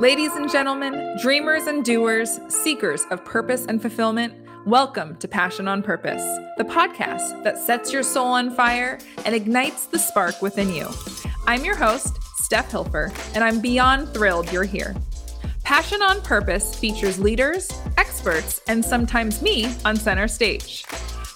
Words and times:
Ladies 0.00 0.36
and 0.36 0.48
gentlemen, 0.48 1.16
dreamers 1.20 1.66
and 1.66 1.84
doers, 1.84 2.38
seekers 2.48 3.04
of 3.10 3.24
purpose 3.24 3.66
and 3.66 3.82
fulfillment, 3.82 4.32
welcome 4.64 5.16
to 5.16 5.26
Passion 5.26 5.66
on 5.66 5.82
Purpose, 5.82 6.22
the 6.56 6.62
podcast 6.62 7.42
that 7.42 7.58
sets 7.58 7.92
your 7.92 8.04
soul 8.04 8.28
on 8.28 8.54
fire 8.54 9.00
and 9.24 9.34
ignites 9.34 9.86
the 9.86 9.98
spark 9.98 10.40
within 10.40 10.72
you. 10.72 10.88
I'm 11.48 11.64
your 11.64 11.74
host, 11.74 12.16
Steph 12.36 12.70
Hilfer, 12.70 13.12
and 13.34 13.42
I'm 13.42 13.60
beyond 13.60 14.14
thrilled 14.14 14.52
you're 14.52 14.62
here. 14.62 14.94
Passion 15.64 16.00
on 16.00 16.22
Purpose 16.22 16.76
features 16.76 17.18
leaders, 17.18 17.68
experts, 17.96 18.60
and 18.68 18.84
sometimes 18.84 19.42
me 19.42 19.66
on 19.84 19.96
center 19.96 20.28
stage. 20.28 20.84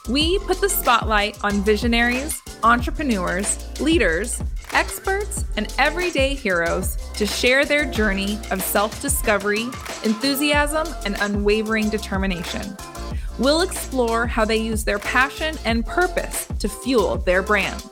We 0.08 0.38
put 0.38 0.60
the 0.60 0.68
spotlight 0.68 1.42
on 1.42 1.64
visionaries, 1.64 2.40
entrepreneurs, 2.62 3.58
leaders, 3.80 4.40
experts, 4.72 5.44
and 5.56 5.72
everyday 5.78 6.34
heroes 6.34 6.96
to 7.14 7.26
share 7.26 7.64
their 7.64 7.84
journey 7.84 8.38
of 8.50 8.62
self 8.62 9.00
discovery, 9.02 9.64
enthusiasm, 10.04 10.86
and 11.04 11.16
unwavering 11.20 11.88
determination. 11.90 12.76
We'll 13.38 13.62
explore 13.62 14.26
how 14.26 14.44
they 14.44 14.58
use 14.58 14.84
their 14.84 14.98
passion 14.98 15.56
and 15.64 15.84
purpose 15.86 16.46
to 16.58 16.68
fuel 16.68 17.16
their 17.16 17.42
brand. 17.42 17.84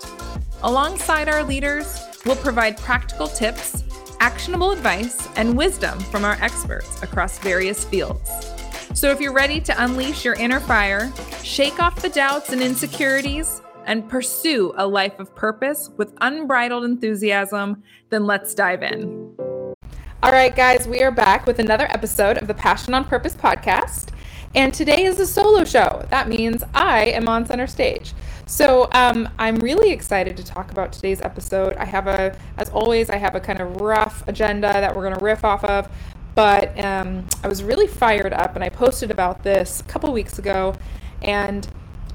Alongside 0.63 1.29
our 1.29 1.43
leaders, 1.43 2.01
we'll 2.27 2.37
provide 2.37 2.77
practical 2.77 3.27
tips, 3.27 3.83
actionable 4.21 4.71
advice, 4.71 5.29
and 5.37 5.57
wisdom 5.57 5.99
from 5.99 6.25
our 6.25 6.37
experts 6.43 7.03
across 7.03 7.39
various 7.39 7.85
fields. 7.85 8.31
So 8.93 9.11
if 9.11 9.21
you're 9.21 9.33
ready 9.33 9.61
to 9.63 9.83
unleash 9.83 10.25
your 10.25 10.35
inner 10.35 10.61
fire, 10.61 11.13
shake 11.43 11.81
off 11.81 12.03
the 12.03 12.11
doubts 12.11 12.53
and 12.53 12.61
insecurities, 12.61 13.63
and 13.87 14.09
pursue 14.09 14.73
a 14.77 14.87
life 14.87 15.19
of 15.19 15.35
purpose 15.35 15.91
with 15.97 16.15
unbridled 16.21 16.85
enthusiasm, 16.85 17.83
then 18.11 18.27
let's 18.27 18.55
dive 18.55 18.83
in. 18.83 19.35
All 20.23 20.33
right, 20.33 20.55
guys, 20.55 20.87
we 20.87 21.03
are 21.03 21.11
back 21.11 21.47
with 21.47 21.59
another 21.59 21.87
episode 21.91 22.39
of 22.39 22.47
the 22.47 22.55
Passion 22.55 22.93
on 22.93 23.05
Purpose 23.05 23.35
podcast. 23.35 24.11
And 24.55 24.75
today 24.75 25.05
is 25.05 25.21
a 25.21 25.27
solo 25.27 25.65
show. 25.65 26.05
That 26.11 26.29
means 26.29 26.63
I 26.75 27.07
am 27.07 27.29
on 27.29 27.47
center 27.47 27.67
stage. 27.67 28.13
So 28.47 28.89
um, 28.93 29.29
I'm 29.39 29.57
really 29.57 29.93
excited 29.93 30.37
to 30.37 30.45
talk 30.45 30.73
about 30.73 30.93
today's 30.93 31.21
episode. 31.21 31.77
I 31.77 31.85
have 31.85 32.09
a, 32.09 32.37
as 32.57 32.69
always, 32.71 33.09
I 33.09 33.17
have 33.17 33.37
a 33.37 33.41
kind 33.41 33.61
of 33.61 33.81
rough 33.81 34.27
agenda 34.27 34.73
that 34.73 34.95
we're 34.95 35.05
going 35.05 35.17
to 35.17 35.25
riff 35.25 35.45
off 35.45 35.63
of. 35.65 35.89
But 36.35 36.79
um, 36.85 37.27
I 37.45 37.49
was 37.49 37.63
really 37.63 37.87
fired 37.87 38.33
up, 38.33 38.57
and 38.57 38.65
I 38.65 38.69
posted 38.69 39.11
about 39.11 39.43
this 39.43 39.81
a 39.81 39.85
couple 39.85 40.13
weeks 40.13 40.39
ago. 40.39 40.75
And 41.23 41.69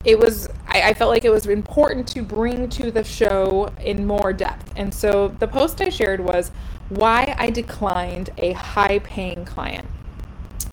it 0.06 0.20
was 0.20 0.48
I, 0.68 0.90
I, 0.90 0.94
felt 0.94 1.10
like 1.10 1.26
it 1.26 1.32
was 1.32 1.46
important 1.48 2.08
to 2.10 2.22
bring 2.22 2.70
to 2.70 2.92
the 2.92 3.04
show 3.04 3.72
in 3.82 4.06
more 4.06 4.34
depth. 4.34 4.72
And 4.76 4.94
so 4.94 5.30
the 5.40 5.48
post 5.48 5.82
i 5.82 5.90
shared 5.90 6.20
was 6.20 6.52
why 6.90 7.36
i 7.38 7.50
declined 7.50 8.30
a 8.38 8.54
high 8.54 9.00
paying 9.00 9.46
client. 9.46 9.88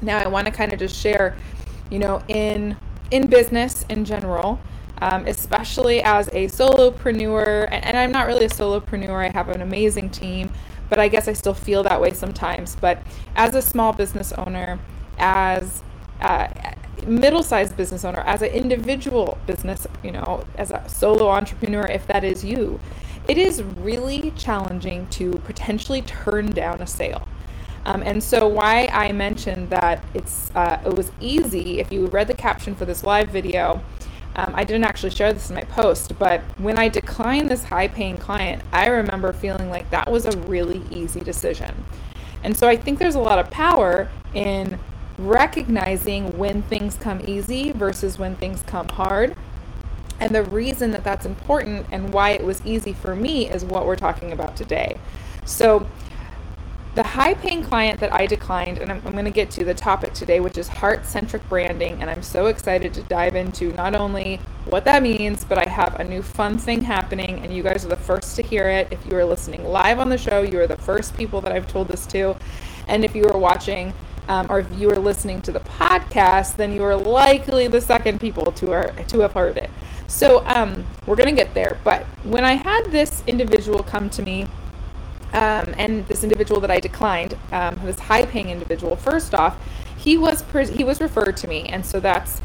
Now 0.00 0.18
i 0.18 0.26
want 0.28 0.46
to 0.46 0.52
kind 0.52 0.72
of 0.72 0.78
just 0.78 0.96
share 0.96 1.36
you 1.90 1.98
know 1.98 2.22
in 2.28 2.76
in 3.10 3.26
business 3.26 3.84
in 3.88 4.04
general 4.04 4.60
um, 5.00 5.26
especially 5.26 6.00
as 6.02 6.28
a 6.28 6.46
solopreneur 6.46 7.68
and, 7.70 7.84
and 7.84 7.96
i'm 7.96 8.12
not 8.12 8.26
really 8.26 8.46
a 8.46 8.48
solopreneur 8.48 9.28
i 9.28 9.30
have 9.30 9.48
an 9.48 9.60
amazing 9.60 10.08
team 10.08 10.50
but 10.92 10.98
i 10.98 11.08
guess 11.08 11.26
i 11.26 11.32
still 11.32 11.54
feel 11.54 11.82
that 11.82 11.98
way 11.98 12.12
sometimes. 12.12 12.76
But 12.76 13.02
as 13.34 13.54
a 13.54 13.62
small 13.62 13.94
business 13.94 14.30
owner 14.32 14.78
as 15.16 15.82
uh, 16.20 16.48
middle-sized 17.06 17.76
business 17.76 18.04
owner, 18.04 18.20
as 18.20 18.42
an 18.42 18.50
individual 18.50 19.38
business, 19.46 19.86
you 20.02 20.12
know, 20.12 20.44
as 20.56 20.70
a 20.70 20.84
solo 20.88 21.28
entrepreneur, 21.28 21.86
if 21.86 22.06
that 22.06 22.24
is 22.24 22.44
you, 22.44 22.80
it 23.28 23.38
is 23.38 23.62
really 23.62 24.32
challenging 24.36 25.06
to 25.08 25.32
potentially 25.44 26.02
turn 26.02 26.50
down 26.50 26.80
a 26.80 26.86
sale. 26.86 27.26
Um, 27.84 28.02
and 28.02 28.22
so, 28.22 28.46
why 28.46 28.88
I 28.92 29.12
mentioned 29.12 29.70
that 29.70 30.04
it's 30.14 30.50
uh, 30.54 30.80
it 30.84 30.94
was 30.94 31.10
easy. 31.20 31.80
If 31.80 31.90
you 31.90 32.06
read 32.06 32.28
the 32.28 32.34
caption 32.34 32.74
for 32.74 32.84
this 32.84 33.02
live 33.02 33.28
video, 33.28 33.82
um, 34.36 34.52
I 34.54 34.64
didn't 34.64 34.84
actually 34.84 35.10
share 35.10 35.32
this 35.32 35.50
in 35.50 35.56
my 35.56 35.64
post, 35.64 36.16
but 36.18 36.40
when 36.58 36.78
I 36.78 36.88
declined 36.88 37.50
this 37.50 37.64
high-paying 37.64 38.18
client, 38.18 38.62
I 38.72 38.86
remember 38.86 39.32
feeling 39.32 39.68
like 39.68 39.90
that 39.90 40.10
was 40.10 40.26
a 40.26 40.36
really 40.38 40.82
easy 40.90 41.20
decision. 41.20 41.84
And 42.44 42.56
so, 42.56 42.68
I 42.68 42.76
think 42.76 43.00
there's 43.00 43.16
a 43.16 43.20
lot 43.20 43.40
of 43.40 43.50
power 43.50 44.08
in 44.32 44.78
recognizing 45.28 46.36
when 46.36 46.62
things 46.62 46.96
come 46.96 47.20
easy 47.26 47.72
versus 47.72 48.18
when 48.18 48.36
things 48.36 48.62
come 48.62 48.88
hard. 48.88 49.36
And 50.20 50.34
the 50.34 50.44
reason 50.44 50.92
that 50.92 51.02
that's 51.04 51.26
important 51.26 51.86
and 51.90 52.12
why 52.12 52.30
it 52.30 52.44
was 52.44 52.64
easy 52.64 52.92
for 52.92 53.16
me 53.16 53.48
is 53.48 53.64
what 53.64 53.86
we're 53.86 53.96
talking 53.96 54.32
about 54.32 54.56
today. 54.56 54.98
So, 55.44 55.86
the 56.94 57.02
high 57.02 57.32
paying 57.32 57.64
client 57.64 58.00
that 58.00 58.12
I 58.12 58.26
declined, 58.26 58.76
and 58.76 58.90
I'm, 58.92 59.00
I'm 59.06 59.12
going 59.12 59.24
to 59.24 59.30
get 59.30 59.50
to 59.52 59.64
the 59.64 59.72
topic 59.72 60.12
today, 60.12 60.40
which 60.40 60.58
is 60.58 60.68
heart 60.68 61.06
centric 61.06 61.48
branding. 61.48 62.02
And 62.02 62.10
I'm 62.10 62.22
so 62.22 62.46
excited 62.46 62.92
to 62.94 63.02
dive 63.04 63.34
into 63.34 63.72
not 63.72 63.94
only 63.94 64.40
what 64.66 64.84
that 64.84 65.02
means, 65.02 65.42
but 65.42 65.56
I 65.56 65.68
have 65.68 65.98
a 65.98 66.04
new 66.04 66.20
fun 66.20 66.58
thing 66.58 66.82
happening, 66.82 67.40
and 67.40 67.54
you 67.54 67.62
guys 67.62 67.86
are 67.86 67.88
the 67.88 67.96
first 67.96 68.36
to 68.36 68.42
hear 68.42 68.68
it. 68.68 68.88
If 68.90 69.06
you 69.06 69.16
are 69.16 69.24
listening 69.24 69.64
live 69.64 69.98
on 70.00 70.10
the 70.10 70.18
show, 70.18 70.42
you 70.42 70.60
are 70.60 70.66
the 70.66 70.76
first 70.76 71.16
people 71.16 71.40
that 71.40 71.52
I've 71.52 71.66
told 71.66 71.88
this 71.88 72.06
to. 72.08 72.36
And 72.88 73.06
if 73.06 73.16
you 73.16 73.26
are 73.26 73.38
watching 73.38 73.94
um, 74.28 74.46
or 74.50 74.60
if 74.60 74.66
you 74.78 74.90
are 74.90 74.98
listening 74.98 75.42
to 75.42 75.52
the 75.52 75.60
podcast, 75.60 76.56
then 76.56 76.72
you 76.72 76.82
are 76.82 76.96
likely 76.96 77.66
the 77.66 77.80
second 77.80 78.20
people 78.20 78.52
to, 78.52 78.72
are, 78.72 78.92
to 79.08 79.20
have 79.20 79.32
heard 79.32 79.56
it. 79.56 79.70
So 80.06 80.44
um, 80.46 80.84
we're 81.06 81.16
to 81.16 81.32
get 81.32 81.54
there. 81.54 81.78
But 81.84 82.04
when 82.22 82.44
I 82.44 82.52
had 82.52 82.90
this 82.90 83.22
individual 83.26 83.82
come 83.82 84.10
to 84.10 84.22
me, 84.22 84.46
um, 85.32 85.74
and 85.78 86.06
this 86.08 86.22
individual 86.22 86.60
that 86.60 86.70
I 86.70 86.78
declined, 86.78 87.36
um, 87.52 87.80
this 87.84 87.98
high-paying 87.98 88.50
individual, 88.50 88.96
first 88.96 89.34
off, 89.34 89.56
he 89.96 90.18
was 90.18 90.44
he 90.70 90.84
was 90.84 91.00
referred 91.00 91.36
to 91.38 91.48
me, 91.48 91.64
and 91.68 91.86
so 91.86 92.00
that's 92.00 92.42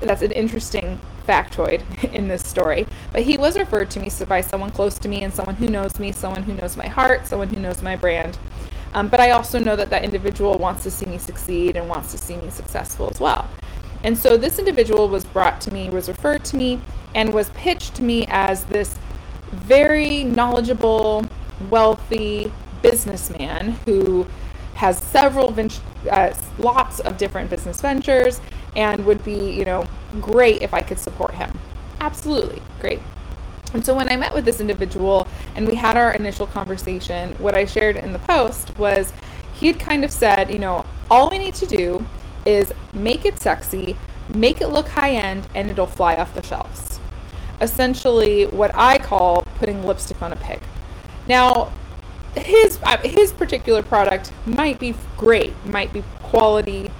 that's 0.00 0.22
an 0.22 0.32
interesting 0.32 1.00
factoid 1.26 1.82
in 2.12 2.28
this 2.28 2.48
story. 2.48 2.86
But 3.12 3.22
he 3.22 3.36
was 3.36 3.58
referred 3.58 3.90
to 3.90 4.00
me 4.00 4.10
by 4.26 4.40
someone 4.40 4.70
close 4.70 4.98
to 4.98 5.08
me 5.08 5.22
and 5.22 5.32
someone 5.32 5.56
who 5.56 5.68
knows 5.68 5.98
me, 5.98 6.12
someone 6.12 6.42
who 6.44 6.54
knows 6.54 6.76
my 6.76 6.88
heart, 6.88 7.26
someone 7.26 7.48
who 7.48 7.60
knows 7.60 7.82
my 7.82 7.96
brand. 7.96 8.38
Um, 8.94 9.08
but 9.08 9.20
I 9.20 9.30
also 9.30 9.58
know 9.58 9.76
that 9.76 9.90
that 9.90 10.04
individual 10.04 10.58
wants 10.58 10.82
to 10.82 10.90
see 10.90 11.06
me 11.06 11.18
succeed 11.18 11.76
and 11.76 11.88
wants 11.88 12.12
to 12.12 12.18
see 12.18 12.36
me 12.36 12.50
successful 12.50 13.08
as 13.10 13.20
well. 13.20 13.48
And 14.04 14.16
so 14.16 14.36
this 14.36 14.58
individual 14.58 15.08
was 15.08 15.24
brought 15.24 15.60
to 15.62 15.72
me, 15.72 15.88
was 15.88 16.08
referred 16.08 16.44
to 16.46 16.56
me, 16.56 16.80
and 17.14 17.32
was 17.32 17.50
pitched 17.50 17.94
to 17.96 18.02
me 18.02 18.26
as 18.28 18.64
this 18.64 18.98
very 19.52 20.24
knowledgeable, 20.24 21.24
wealthy 21.70 22.52
businessman 22.82 23.72
who 23.84 24.26
has 24.74 24.98
several, 24.98 25.54
uh, 26.10 26.34
lots 26.58 27.00
of 27.00 27.16
different 27.16 27.48
business 27.48 27.80
ventures 27.80 28.40
and 28.74 29.04
would 29.04 29.22
be, 29.24 29.52
you 29.52 29.64
know, 29.64 29.86
great 30.20 30.62
if 30.62 30.74
I 30.74 30.80
could 30.80 30.98
support 30.98 31.34
him. 31.34 31.58
Absolutely 32.00 32.60
great. 32.80 33.00
And 33.74 33.84
so 33.84 33.94
when 33.94 34.10
I 34.10 34.16
met 34.16 34.34
with 34.34 34.44
this 34.44 34.60
individual 34.60 35.26
and 35.56 35.66
we 35.66 35.74
had 35.74 35.96
our 35.96 36.12
initial 36.12 36.46
conversation, 36.46 37.32
what 37.38 37.54
I 37.54 37.64
shared 37.64 37.96
in 37.96 38.12
the 38.12 38.18
post 38.20 38.76
was 38.78 39.12
he 39.54 39.66
had 39.68 39.78
kind 39.78 40.04
of 40.04 40.10
said, 40.10 40.50
you 40.50 40.58
know, 40.58 40.84
all 41.10 41.30
we 41.30 41.38
need 41.38 41.54
to 41.54 41.66
do 41.66 42.04
is 42.44 42.72
make 42.92 43.24
it 43.24 43.38
sexy, 43.38 43.96
make 44.34 44.60
it 44.60 44.68
look 44.68 44.88
high 44.88 45.12
end, 45.12 45.46
and 45.54 45.70
it'll 45.70 45.86
fly 45.86 46.16
off 46.16 46.34
the 46.34 46.42
shelves. 46.42 47.00
Essentially, 47.60 48.46
what 48.46 48.72
I 48.74 48.98
call 48.98 49.42
putting 49.56 49.84
lipstick 49.86 50.20
on 50.20 50.32
a 50.32 50.36
pig. 50.36 50.60
Now, 51.28 51.72
his 52.34 52.78
uh, 52.82 52.96
his 52.98 53.32
particular 53.32 53.82
product 53.82 54.32
might 54.46 54.78
be 54.78 54.94
great, 55.16 55.54
might 55.66 55.92
be 55.92 56.02
quality, 56.22 56.90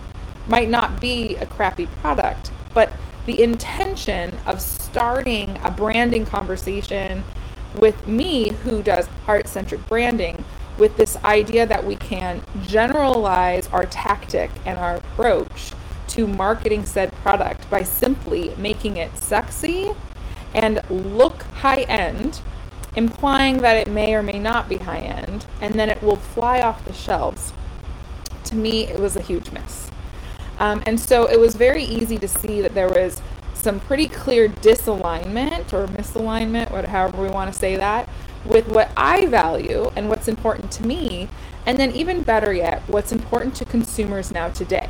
might 0.47 0.69
not 0.69 1.01
be 1.01 1.37
a 1.37 1.47
crappy 1.47 1.87
product, 1.87 2.51
but 2.75 2.93
the 3.27 3.43
intention 3.43 4.37
of 4.47 4.61
starting 4.61 5.59
a 5.63 5.71
branding 5.71 6.27
conversation 6.27 7.25
with 7.77 8.07
me, 8.07 8.51
who 8.51 8.83
does 8.83 9.07
heart 9.27 9.49
centric 9.49 9.87
branding, 9.89 10.45
with 10.79 10.97
this 10.97 11.17
idea 11.25 11.67
that 11.67 11.85
we 11.85 11.97
can 11.97 12.43
generalize 12.63 13.69
our 13.69 13.87
tactic 13.87 14.51
and 14.65 14.79
our 14.79 14.97
approach 14.97 15.73
to 16.09 16.27
marketing 16.27 16.85
said 16.85 17.13
product 17.17 17.69
by 17.71 17.83
simply 17.83 18.55
making 18.57 18.97
it 18.97 19.17
sexy 19.17 19.93
and 20.55 20.83
look 20.91 21.43
high 21.43 21.83
end, 21.83 22.41
implying 22.97 23.59
that 23.59 23.77
it 23.77 23.91
may 23.91 24.15
or 24.15 24.23
may 24.23 24.39
not 24.39 24.69
be 24.69 24.77
high 24.77 24.99
end, 24.99 25.47
and 25.61 25.75
then 25.75 25.89
it 25.89 26.03
will 26.03 26.17
fly 26.17 26.61
off 26.61 26.85
the 26.85 26.93
shelves. 26.93 27.53
To 28.45 28.55
me, 28.55 28.87
it 28.87 28.99
was 28.99 29.17
a 29.17 29.23
huge 29.23 29.51
miss. 29.51 29.92
Um, 30.63 30.81
and 30.87 30.99
so 30.99 31.27
it 31.27 31.41
was 31.41 31.57
very 31.57 31.83
easy 31.83 32.19
to 32.19 32.29
see 32.29 32.61
that 32.61 32.73
there 32.73 32.89
was 32.89 33.21
some 33.53 33.81
pretty 33.81 34.07
clear 34.07 34.49
disalignment 34.49 35.73
or 35.73 35.89
misalignment, 35.89 36.71
whatever 36.71 36.89
however 36.89 37.21
we 37.21 37.29
want 37.29 37.53
to 37.53 37.59
say 37.59 37.75
that, 37.75 38.09
with 38.45 38.69
what 38.69 38.93
I 38.97 39.27
value 39.27 39.91
and 39.97 40.09
what's 40.09 40.29
important 40.29 40.71
to 40.73 40.87
me, 40.87 41.29
and 41.67 41.79
then 41.79 41.91
even 41.91 42.23
better 42.23 42.53
yet, 42.53 42.81
what's 42.87 43.11
important 43.11 43.57
to 43.57 43.65
consumers 43.65 44.31
now 44.31 44.51
today. 44.51 44.89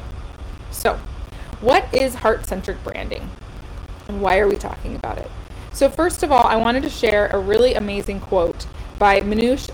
So, 0.70 1.00
what 1.62 1.86
is 1.94 2.16
heart 2.16 2.44
centric 2.44 2.84
branding? 2.84 3.30
And 4.08 4.20
why 4.20 4.40
are 4.40 4.48
we 4.48 4.56
talking 4.56 4.94
about 4.94 5.16
it? 5.16 5.30
So, 5.72 5.88
first 5.88 6.22
of 6.22 6.30
all, 6.30 6.44
I 6.44 6.56
wanted 6.56 6.82
to 6.82 6.90
share 6.90 7.28
a 7.28 7.38
really 7.38 7.72
amazing 7.72 8.20
quote 8.20 8.66
by 8.98 9.22
Minouche, 9.22 9.70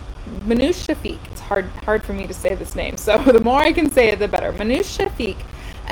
Minouche 0.46 0.86
Shafik. 0.86 1.18
It's 1.32 1.40
hard 1.40 1.64
hard 1.84 2.04
for 2.04 2.12
me 2.12 2.28
to 2.28 2.34
say 2.34 2.54
this 2.54 2.76
name. 2.76 2.96
So 2.96 3.18
the 3.32 3.40
more 3.40 3.58
I 3.58 3.72
can 3.72 3.90
say 3.90 4.10
it, 4.10 4.20
the 4.20 4.28
better. 4.28 4.52
Manoush 4.52 4.96
Shafik. 4.96 5.36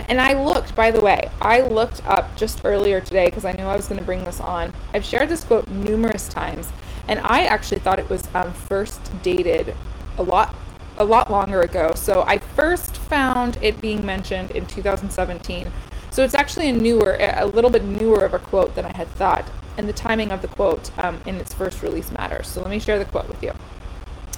And 0.09 0.21
I 0.21 0.35
looked, 0.43 0.77
by 0.77 0.91
the 0.91 1.01
way, 1.01 1.31
I 1.41 1.63
looked 1.63 2.07
up 2.07 2.37
just 2.37 2.61
earlier 2.65 3.01
today 3.01 3.27
because 3.27 3.45
I 3.45 3.53
knew 3.53 3.65
I 3.65 3.77
was 3.77 3.89
going 3.89 3.99
to 3.99 4.05
bring 4.05 4.25
this 4.25 4.41
on. 4.41 4.73
I've 4.93 5.05
shared 5.05 5.29
this 5.29 5.43
quote 5.43 5.69
numerous 5.69 6.29
times, 6.29 6.69
and 7.09 7.21
I 7.21 7.45
actually 7.45 7.79
thought 7.79 7.99
it 7.99 8.11
was 8.11 8.29
um, 8.35 8.53
first 8.53 9.01
dated 9.23 9.75
a 10.19 10.23
lot 10.23 10.55
a 10.99 11.05
lot 11.05 11.31
longer 11.31 11.61
ago. 11.61 11.93
So 11.95 12.25
I 12.27 12.39
first 12.39 12.97
found 12.97 13.59
it 13.61 13.81
being 13.81 14.05
mentioned 14.05 14.51
in 14.53 14.67
2017. 14.67 15.71
So 16.11 16.25
it's 16.25 16.35
actually 16.35 16.71
a 16.71 16.73
newer, 16.73 17.17
a 17.21 17.45
little 17.45 17.71
bit 17.71 17.85
newer 17.85 18.25
of 18.25 18.33
a 18.33 18.39
quote 18.39 18.75
than 18.75 18.87
I 18.87 18.97
had 18.97 19.09
thought. 19.09 19.47
And 19.77 19.87
the 19.87 19.93
timing 19.93 20.33
of 20.33 20.41
the 20.41 20.49
quote 20.49 20.91
um, 20.99 21.21
in 21.27 21.37
its 21.37 21.53
first 21.53 21.83
release 21.83 22.11
matters. 22.11 22.47
So 22.47 22.63
let 22.63 22.71
me 22.71 22.79
share 22.79 22.99
the 22.99 23.05
quote 23.05 23.29
with 23.29 23.43
you. 23.43 23.53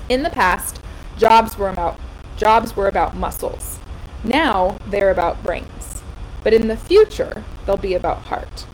In 0.08 0.24
the 0.24 0.30
past, 0.30 0.80
jobs 1.16 1.56
were 1.56 1.68
about 1.68 2.00
jobs 2.36 2.74
were 2.74 2.88
about 2.88 3.16
muscles. 3.16 3.78
Now 4.24 4.78
they're 4.86 5.10
about 5.10 5.42
brains. 5.42 6.02
But 6.42 6.54
in 6.54 6.68
the 6.68 6.76
future, 6.76 7.44
they'll 7.66 7.76
be 7.76 7.94
about 7.94 8.22
heart. 8.22 8.66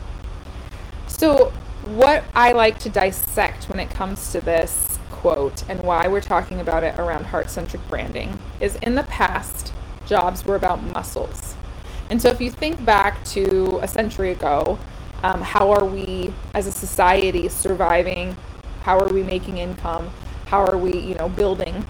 So 1.07 1.53
what 1.85 2.25
I 2.35 2.53
like 2.53 2.79
to 2.81 2.89
dissect 2.89 3.69
when 3.69 3.79
it 3.79 3.91
comes 3.91 4.33
to 4.33 4.41
this 4.41 4.99
quote 5.11 5.69
and 5.69 5.83
why 5.83 6.07
we're 6.07 6.21
talking 6.21 6.61
about 6.61 6.85
it 6.85 6.99
around 6.99 7.27
heart 7.27 7.51
centric 7.51 7.87
branding 7.89 8.39
is 8.61 8.77
in 8.77 8.95
the 8.95 9.03
past, 9.05 9.73
jobs 10.07 10.45
were 10.45 10.57
about 10.57 10.83
muscles. 10.83 11.57
And 12.11 12.21
so 12.21 12.29
if 12.29 12.41
you 12.41 12.51
think 12.51 12.85
back 12.85 13.25
to 13.27 13.79
a 13.83 13.89
century 13.89 14.33
ago, 14.33 14.79
um, 15.23 15.41
how 15.41 15.71
are 15.73 15.85
we 15.85 16.33
as 16.53 16.67
a 16.67 16.73
society 16.73 17.49
surviving? 17.49 18.37
How 18.83 18.99
are 18.99 19.09
we 19.09 19.23
making 19.23 19.57
income? 19.59 20.11
How 20.47 20.65
are 20.67 20.77
we, 20.77 20.99
you 20.99 21.15
know, 21.15 21.31
building? 21.31 21.87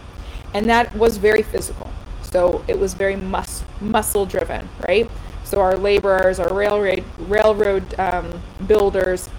And 0.54 0.66
that 0.66 0.94
was 0.94 1.16
very 1.16 1.42
physical. 1.42 1.90
So 2.34 2.64
it 2.66 2.80
was 2.80 2.94
very 2.94 3.14
mus- 3.14 3.62
muscle 3.80 4.26
driven, 4.26 4.68
right? 4.88 5.08
So 5.44 5.60
our 5.60 5.76
laborers, 5.76 6.40
our 6.40 6.52
railroad 6.52 7.04
railroad 7.16 7.94
um, 7.96 8.42
builders, 8.66 9.30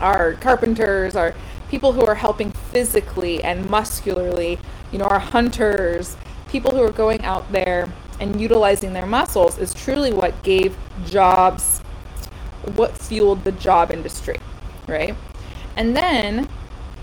our 0.00 0.32
carpenters, 0.32 1.14
our 1.14 1.34
people 1.68 1.92
who 1.92 2.06
are 2.06 2.14
helping 2.14 2.50
physically 2.50 3.44
and 3.44 3.68
muscularly, 3.68 4.58
you 4.92 4.98
know, 4.98 5.04
our 5.04 5.18
hunters, 5.18 6.16
people 6.48 6.70
who 6.70 6.82
are 6.82 6.90
going 6.90 7.22
out 7.22 7.52
there 7.52 7.92
and 8.18 8.40
utilizing 8.40 8.94
their 8.94 9.04
muscles 9.04 9.58
is 9.58 9.74
truly 9.74 10.14
what 10.14 10.42
gave 10.42 10.74
jobs, 11.04 11.80
what 12.76 12.96
fueled 12.96 13.44
the 13.44 13.52
job 13.52 13.90
industry, 13.90 14.38
right? 14.88 15.14
And 15.76 15.94
then 15.94 16.48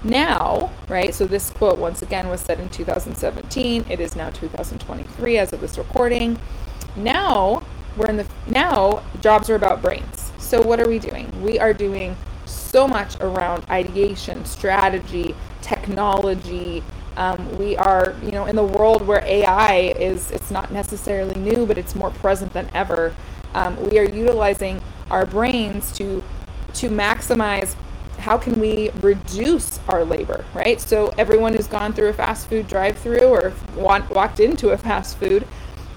now, 0.03 0.71
right, 0.87 1.13
so 1.13 1.25
this 1.25 1.49
quote 1.49 1.77
once 1.77 2.01
again 2.01 2.29
was 2.29 2.41
said 2.41 2.59
in 2.59 2.69
2017. 2.69 3.85
It 3.89 3.99
is 3.99 4.15
now 4.15 4.29
2023 4.29 5.37
as 5.37 5.51
of 5.51 5.59
this 5.59 5.77
recording. 5.77 6.39
Now, 6.95 7.63
we're 7.97 8.07
in 8.07 8.17
the, 8.17 8.25
now 8.47 9.03
jobs 9.21 9.49
are 9.49 9.55
about 9.55 9.81
brains. 9.81 10.31
So 10.37 10.61
what 10.61 10.79
are 10.79 10.87
we 10.87 10.99
doing? 10.99 11.41
We 11.41 11.59
are 11.59 11.73
doing 11.73 12.15
so 12.45 12.87
much 12.87 13.19
around 13.19 13.65
ideation, 13.69 14.45
strategy, 14.45 15.35
technology. 15.61 16.81
Um, 17.17 17.57
we 17.57 17.75
are, 17.75 18.15
you 18.23 18.31
know, 18.31 18.45
in 18.45 18.55
the 18.55 18.63
world 18.63 19.05
where 19.05 19.23
AI 19.25 19.93
is, 19.97 20.31
it's 20.31 20.49
not 20.49 20.71
necessarily 20.71 21.35
new, 21.39 21.65
but 21.65 21.77
it's 21.77 21.93
more 21.93 22.11
present 22.11 22.53
than 22.53 22.69
ever. 22.73 23.13
Um, 23.53 23.75
we 23.89 23.99
are 23.99 24.05
utilizing 24.05 24.81
our 25.11 25.25
brains 25.25 25.91
to 25.93 26.23
to 26.75 26.87
maximize 26.87 27.75
how 28.19 28.37
can 28.37 28.59
we 28.59 28.91
reduce 29.01 29.78
our 29.89 30.05
labor, 30.05 30.45
right? 30.53 30.79
So 30.79 31.13
everyone 31.17 31.53
who's 31.53 31.67
gone 31.67 31.93
through 31.93 32.09
a 32.09 32.13
fast 32.13 32.47
food 32.47 32.67
drive-through 32.67 33.23
or 33.23 33.53
want, 33.75 34.09
walked 34.09 34.39
into 34.39 34.69
a 34.69 34.77
fast 34.77 35.17
food 35.17 35.47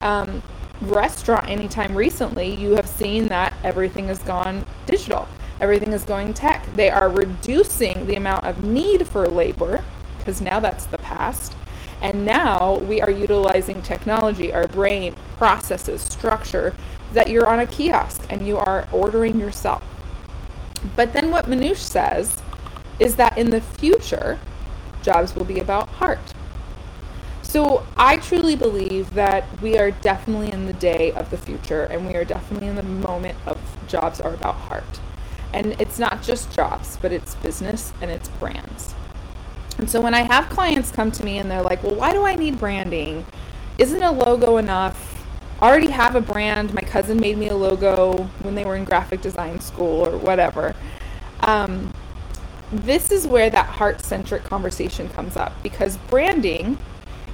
um, 0.00 0.42
restaurant 0.80 1.48
anytime 1.48 1.94
recently, 1.94 2.54
you 2.54 2.72
have 2.72 2.88
seen 2.88 3.28
that 3.28 3.54
everything 3.62 4.08
has 4.08 4.18
gone 4.20 4.64
digital 4.86 5.28
everything 5.62 5.92
is 5.92 6.02
going 6.02 6.34
tech. 6.34 6.66
They 6.74 6.90
are 6.90 7.08
reducing 7.08 8.06
the 8.06 8.16
amount 8.16 8.44
of 8.44 8.64
need 8.64 9.06
for 9.06 9.28
labor 9.28 9.84
because 10.18 10.40
now 10.40 10.58
that's 10.58 10.86
the 10.86 10.98
past. 10.98 11.54
And 12.02 12.26
now 12.26 12.78
we 12.78 13.00
are 13.00 13.10
utilizing 13.10 13.80
technology, 13.80 14.52
our 14.52 14.66
brain, 14.66 15.14
processes, 15.38 16.02
structure, 16.02 16.74
that 17.12 17.30
you're 17.30 17.48
on 17.48 17.60
a 17.60 17.66
kiosk 17.66 18.26
and 18.28 18.44
you 18.44 18.58
are 18.58 18.88
ordering 18.90 19.38
yourself. 19.38 19.84
But 20.96 21.12
then 21.12 21.30
what 21.30 21.46
Manoush 21.46 21.76
says 21.76 22.41
is 23.02 23.16
that 23.16 23.36
in 23.36 23.50
the 23.50 23.60
future, 23.60 24.38
jobs 25.02 25.34
will 25.34 25.44
be 25.44 25.58
about 25.58 25.88
heart. 25.88 26.32
So 27.42 27.84
I 27.96 28.18
truly 28.18 28.54
believe 28.54 29.12
that 29.14 29.44
we 29.60 29.76
are 29.76 29.90
definitely 29.90 30.52
in 30.52 30.66
the 30.66 30.72
day 30.72 31.10
of 31.12 31.28
the 31.30 31.36
future 31.36 31.82
and 31.82 32.06
we 32.06 32.14
are 32.14 32.24
definitely 32.24 32.68
in 32.68 32.76
the 32.76 32.82
moment 32.84 33.36
of 33.44 33.58
jobs 33.88 34.20
are 34.20 34.32
about 34.32 34.54
heart. 34.54 35.00
And 35.52 35.78
it's 35.80 35.98
not 35.98 36.22
just 36.22 36.52
jobs, 36.54 36.96
but 37.02 37.12
it's 37.12 37.34
business 37.34 37.92
and 38.00 38.10
it's 38.10 38.28
brands. 38.28 38.94
And 39.78 39.90
so 39.90 40.00
when 40.00 40.14
I 40.14 40.20
have 40.20 40.48
clients 40.48 40.92
come 40.92 41.10
to 41.10 41.24
me 41.24 41.38
and 41.38 41.50
they're 41.50 41.60
like, 41.60 41.82
well, 41.82 41.96
why 41.96 42.12
do 42.12 42.24
I 42.24 42.36
need 42.36 42.58
branding? 42.58 43.26
Isn't 43.78 44.02
a 44.02 44.12
logo 44.12 44.58
enough? 44.58 45.24
I 45.60 45.68
already 45.68 45.90
have 45.90 46.14
a 46.14 46.20
brand. 46.20 46.72
My 46.72 46.82
cousin 46.82 47.18
made 47.18 47.36
me 47.36 47.48
a 47.48 47.56
logo 47.56 48.30
when 48.42 48.54
they 48.54 48.64
were 48.64 48.76
in 48.76 48.84
graphic 48.84 49.20
design 49.20 49.60
school 49.60 50.06
or 50.06 50.16
whatever. 50.16 50.74
Um, 51.40 51.92
this 52.72 53.10
is 53.10 53.26
where 53.26 53.50
that 53.50 53.66
heart 53.66 54.02
centric 54.02 54.44
conversation 54.44 55.08
comes 55.10 55.36
up 55.36 55.52
because 55.62 55.96
branding 56.08 56.78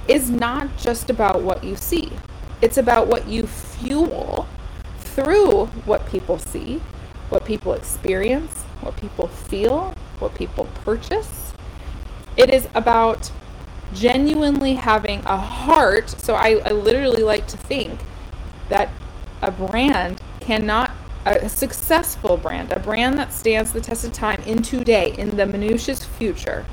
is 0.08 0.31
not 0.31 0.76
just 0.76 1.11
about 1.11 1.43
what 1.43 1.62
you 1.62 1.76
see, 1.76 2.12
it's 2.61 2.79
about 2.79 3.06
what 3.06 3.29
you 3.29 3.46
fuel 3.46 4.46
through 4.99 5.67
what 5.85 6.06
people 6.06 6.38
see 6.38 6.81
what 7.29 7.44
people 7.44 7.75
experience, 7.75 8.62
what 8.81 8.96
people 8.96 9.29
feel, 9.29 9.94
what 10.19 10.35
people 10.35 10.67
purchase. 10.85 11.52
It 12.37 12.50
is 12.50 12.69
about 12.75 13.31
genuinely 13.93 14.75
having 14.75 15.20
a 15.20 15.37
heart. 15.37 16.11
So 16.11 16.35
I, 16.35 16.61
I 16.64 16.70
literally 16.70 17.23
like 17.23 17.46
to 17.49 17.56
think 17.56 18.00
that 18.69 18.90
a 19.43 19.50
brand 19.50 20.20
cannot, 20.40 20.90
a 21.25 21.49
successful 21.49 22.37
brand, 22.37 22.73
a 22.73 22.79
brand 22.79 23.19
that 23.19 23.32
stands 23.32 23.73
the 23.73 23.81
test 23.81 24.05
of 24.05 24.12
time 24.12 24.43
in 24.47 24.62
today, 24.62 25.15
in 25.19 25.37
the 25.37 25.44
Manoush's 25.44 26.05
future, 26.05 26.65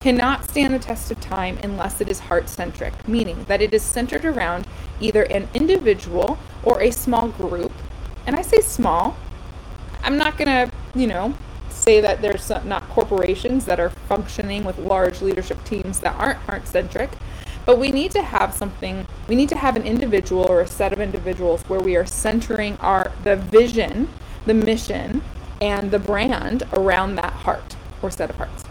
cannot 0.00 0.48
stand 0.48 0.74
the 0.74 0.78
test 0.78 1.10
of 1.10 1.20
time 1.20 1.58
unless 1.62 2.00
it 2.00 2.08
is 2.08 2.20
heart 2.20 2.48
centric, 2.48 3.08
meaning 3.08 3.44
that 3.44 3.62
it 3.62 3.72
is 3.74 3.82
centered 3.82 4.24
around 4.24 4.66
either 5.00 5.22
an 5.24 5.48
individual 5.54 6.38
or 6.62 6.80
a 6.80 6.90
small 6.90 7.28
group. 7.28 7.72
And 8.26 8.36
I 8.36 8.42
say 8.42 8.60
small 8.60 9.16
I'm 10.02 10.16
not 10.16 10.36
going 10.38 10.48
to, 10.48 10.72
you 10.94 11.06
know, 11.06 11.34
say 11.68 12.00
that 12.00 12.22
there's 12.22 12.50
not 12.64 12.88
corporations 12.88 13.64
that 13.66 13.80
are 13.80 13.90
functioning 13.90 14.64
with 14.64 14.78
large 14.78 15.20
leadership 15.20 15.62
teams 15.64 16.00
that 16.00 16.14
aren't 16.16 16.38
heart 16.40 16.66
centric, 16.66 17.10
but 17.68 17.78
we 17.78 17.92
need 17.92 18.10
to 18.10 18.22
have 18.22 18.54
something, 18.54 19.06
we 19.28 19.34
need 19.34 19.50
to 19.50 19.54
have 19.58 19.76
an 19.76 19.82
individual 19.82 20.46
or 20.48 20.62
a 20.62 20.66
set 20.66 20.90
of 20.90 21.00
individuals 21.00 21.60
where 21.64 21.80
we 21.80 21.96
are 21.96 22.06
centering 22.06 22.78
our 22.78 23.12
the 23.24 23.36
vision, 23.36 24.08
the 24.46 24.54
mission, 24.54 25.20
and 25.60 25.90
the 25.90 25.98
brand 25.98 26.62
around 26.72 27.16
that 27.16 27.30
heart 27.30 27.76
or 28.00 28.10
set 28.10 28.30
of 28.30 28.36
hearts. 28.36 28.64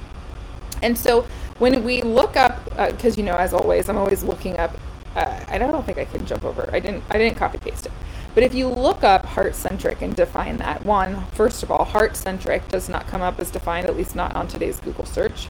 And 0.82 0.98
so 0.98 1.28
when 1.60 1.84
we 1.84 2.02
look 2.02 2.36
up, 2.36 2.66
because 2.72 3.16
uh, 3.16 3.22
you 3.22 3.24
know, 3.24 3.36
as 3.36 3.54
always, 3.54 3.88
I'm 3.88 3.98
always 3.98 4.24
looking 4.24 4.58
up. 4.58 4.76
Uh, 5.16 5.46
I 5.48 5.60
don't 5.60 5.86
think 5.86 6.00
I 6.00 6.06
can 6.06 6.26
jump 6.26 6.44
over. 6.44 6.68
I 6.74 6.80
didn't. 6.80 7.04
I 7.12 7.20
didn't 7.20 7.38
copy 7.38 7.60
paste 7.60 7.86
it. 7.86 7.92
But 8.34 8.42
if 8.42 8.56
you 8.56 8.68
look 8.68 9.04
up 9.04 9.28
heart 9.28 9.54
centric 9.54 10.02
and 10.02 10.16
define 10.16 10.58
that, 10.58 10.84
one, 10.84 11.28
first 11.34 11.62
of 11.62 11.70
all, 11.70 11.86
heart 11.86 12.16
centric 12.16 12.68
does 12.70 12.90
not 12.90 13.06
come 13.06 13.22
up 13.22 13.40
as 13.40 13.52
defined, 13.52 13.86
at 13.86 13.96
least 13.96 14.16
not 14.16 14.36
on 14.36 14.48
today's 14.48 14.80
Google 14.80 15.06
search. 15.06 15.50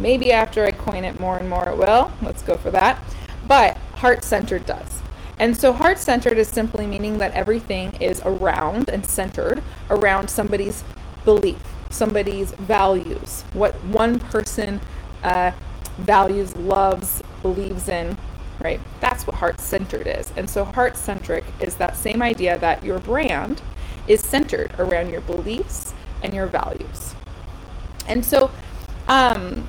Maybe 0.00 0.32
after 0.32 0.64
I 0.64 0.70
coin 0.70 1.04
it 1.04 1.18
more 1.18 1.38
and 1.38 1.48
more, 1.48 1.68
it 1.68 1.76
will. 1.76 2.12
Let's 2.22 2.42
go 2.42 2.56
for 2.56 2.70
that. 2.70 3.02
But 3.46 3.76
heart 3.94 4.24
centered 4.24 4.66
does. 4.66 5.02
And 5.38 5.56
so 5.56 5.72
heart 5.72 5.98
centered 5.98 6.36
is 6.36 6.48
simply 6.48 6.86
meaning 6.86 7.18
that 7.18 7.32
everything 7.32 7.92
is 8.00 8.20
around 8.24 8.88
and 8.88 9.06
centered 9.06 9.62
around 9.88 10.28
somebody's 10.28 10.82
belief, 11.24 11.62
somebody's 11.90 12.52
values, 12.52 13.44
what 13.52 13.74
one 13.84 14.18
person 14.18 14.80
uh, 15.22 15.52
values, 15.98 16.56
loves, 16.56 17.22
believes 17.42 17.88
in, 17.88 18.16
right? 18.60 18.80
That's 19.00 19.26
what 19.26 19.36
heart 19.36 19.60
centered 19.60 20.06
is. 20.06 20.32
And 20.36 20.48
so, 20.50 20.64
heart 20.64 20.96
centric 20.96 21.44
is 21.60 21.76
that 21.76 21.96
same 21.96 22.22
idea 22.22 22.58
that 22.58 22.82
your 22.82 22.98
brand 22.98 23.62
is 24.08 24.20
centered 24.20 24.72
around 24.78 25.10
your 25.10 25.20
beliefs 25.20 25.94
and 26.22 26.34
your 26.34 26.46
values. 26.46 27.14
And 28.06 28.24
so, 28.24 28.50
um, 29.06 29.68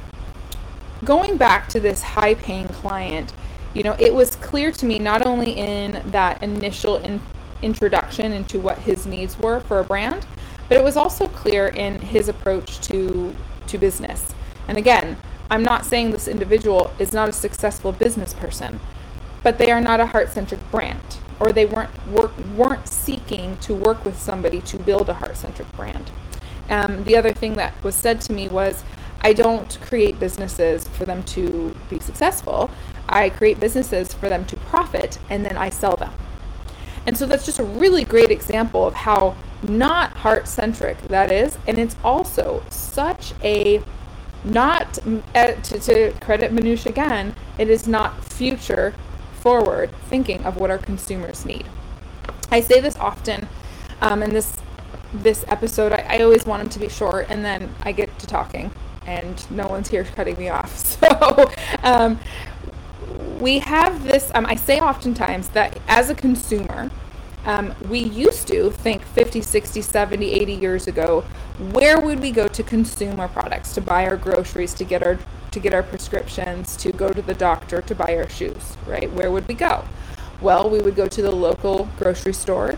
going 1.03 1.37
back 1.37 1.67
to 1.69 1.79
this 1.79 2.01
high 2.01 2.33
paying 2.35 2.67
client, 2.67 3.33
you 3.73 3.83
know, 3.83 3.95
it 3.99 4.13
was 4.13 4.35
clear 4.35 4.71
to 4.71 4.85
me 4.85 4.99
not 4.99 5.25
only 5.25 5.51
in 5.51 6.01
that 6.11 6.41
initial 6.41 6.97
in- 6.97 7.21
introduction 7.61 8.31
into 8.31 8.59
what 8.59 8.79
his 8.79 9.05
needs 9.05 9.37
were 9.37 9.59
for 9.59 9.79
a 9.79 9.83
brand, 9.83 10.25
but 10.67 10.77
it 10.77 10.83
was 10.83 10.97
also 10.97 11.27
clear 11.27 11.67
in 11.67 11.99
his 11.99 12.29
approach 12.29 12.79
to 12.81 13.35
to 13.67 13.77
business. 13.77 14.33
And 14.67 14.77
again, 14.77 15.17
I'm 15.51 15.63
not 15.63 15.85
saying 15.85 16.11
this 16.11 16.27
individual 16.27 16.91
is 16.99 17.13
not 17.13 17.29
a 17.29 17.33
successful 17.33 17.91
business 17.91 18.33
person, 18.33 18.79
but 19.43 19.57
they 19.57 19.71
are 19.71 19.81
not 19.81 19.99
a 19.99 20.07
heart 20.07 20.29
centric 20.29 20.59
brand, 20.71 21.17
or 21.39 21.51
they 21.51 21.65
weren't 21.65 22.07
work, 22.07 22.31
weren't 22.55 22.87
seeking 22.87 23.57
to 23.57 23.73
work 23.73 24.05
with 24.05 24.19
somebody 24.19 24.61
to 24.61 24.77
build 24.77 25.09
a 25.09 25.15
heart 25.15 25.37
centric 25.37 25.71
brand. 25.73 26.11
Um, 26.69 27.03
the 27.03 27.15
other 27.15 27.33
thing 27.33 27.53
that 27.55 27.73
was 27.83 27.95
said 27.95 28.21
to 28.21 28.33
me 28.33 28.47
was, 28.47 28.83
I 29.21 29.33
don't 29.33 29.77
create 29.81 30.19
businesses 30.19 30.87
for 30.87 31.05
them 31.05 31.23
to 31.23 31.75
be 31.89 31.99
successful. 31.99 32.71
I 33.07 33.29
create 33.29 33.59
businesses 33.59 34.13
for 34.13 34.29
them 34.29 34.45
to 34.45 34.55
profit 34.57 35.19
and 35.29 35.45
then 35.45 35.57
I 35.57 35.69
sell 35.69 35.95
them. 35.95 36.13
And 37.05 37.17
so 37.17 37.25
that's 37.25 37.45
just 37.45 37.59
a 37.59 37.63
really 37.63 38.03
great 38.03 38.31
example 38.31 38.85
of 38.85 38.93
how 38.93 39.35
not 39.63 40.11
heart 40.17 40.47
centric 40.47 41.01
that 41.07 41.31
is. 41.31 41.57
And 41.67 41.77
it's 41.77 41.95
also 42.03 42.63
such 42.69 43.33
a 43.43 43.81
not 44.43 44.99
uh, 45.35 45.53
to, 45.53 45.79
to 45.79 46.11
credit 46.21 46.51
Manush 46.51 46.85
again, 46.85 47.35
it 47.57 47.69
is 47.69 47.87
not 47.87 48.23
future 48.23 48.93
forward 49.33 49.89
thinking 50.05 50.45
of 50.45 50.57
what 50.57 50.69
our 50.69 50.77
consumers 50.77 51.45
need. 51.45 51.65
I 52.51 52.61
say 52.61 52.79
this 52.79 52.95
often, 52.97 53.47
um, 54.01 54.23
in 54.23 54.31
this 54.33 54.57
this 55.13 55.43
episode. 55.47 55.91
I, 55.91 56.05
I 56.07 56.19
always 56.19 56.45
want 56.45 56.61
them 56.61 56.69
to 56.69 56.79
be 56.79 56.89
short, 56.89 57.27
and 57.29 57.43
then 57.43 57.73
I 57.81 57.91
get 57.91 58.17
to 58.19 58.27
talking, 58.27 58.71
and 59.09 59.49
no 59.51 59.67
one's 59.67 59.89
here 59.89 60.03
cutting 60.15 60.37
me 60.37 60.49
off. 60.49 60.69
So 61.09 61.51
um, 61.83 62.19
we 63.39 63.59
have 63.59 64.03
this. 64.03 64.31
Um, 64.35 64.45
I 64.45 64.55
say 64.55 64.79
oftentimes 64.79 65.49
that 65.49 65.79
as 65.87 66.09
a 66.09 66.15
consumer, 66.15 66.91
um, 67.45 67.73
we 67.89 67.99
used 67.99 68.47
to 68.49 68.69
think 68.69 69.01
50, 69.01 69.41
60, 69.41 69.81
70, 69.81 70.31
80 70.31 70.53
years 70.53 70.87
ago, 70.87 71.21
where 71.71 71.99
would 72.01 72.19
we 72.19 72.31
go 72.31 72.47
to 72.49 72.63
consume 72.63 73.19
our 73.19 73.29
products, 73.29 73.73
to 73.75 73.81
buy 73.81 74.05
our 74.05 74.17
groceries, 74.17 74.73
to 74.75 74.83
get 74.83 75.03
our 75.03 75.17
to 75.51 75.59
get 75.59 75.73
our 75.73 75.81
prescriptions, 75.81 76.77
to 76.77 76.91
go 76.91 77.11
to 77.11 77.23
the 77.23 77.33
doctor, 77.33 77.81
to 77.81 77.95
buy 77.95 78.15
our 78.15 78.29
shoes, 78.29 78.77
right? 78.85 79.11
Where 79.13 79.31
would 79.31 79.47
we 79.47 79.55
go? 79.55 79.83
Well, 80.41 80.69
we 80.69 80.79
would 80.79 80.95
go 80.95 81.07
to 81.07 81.21
the 81.23 81.31
local 81.31 81.89
grocery 81.97 82.33
store. 82.33 82.75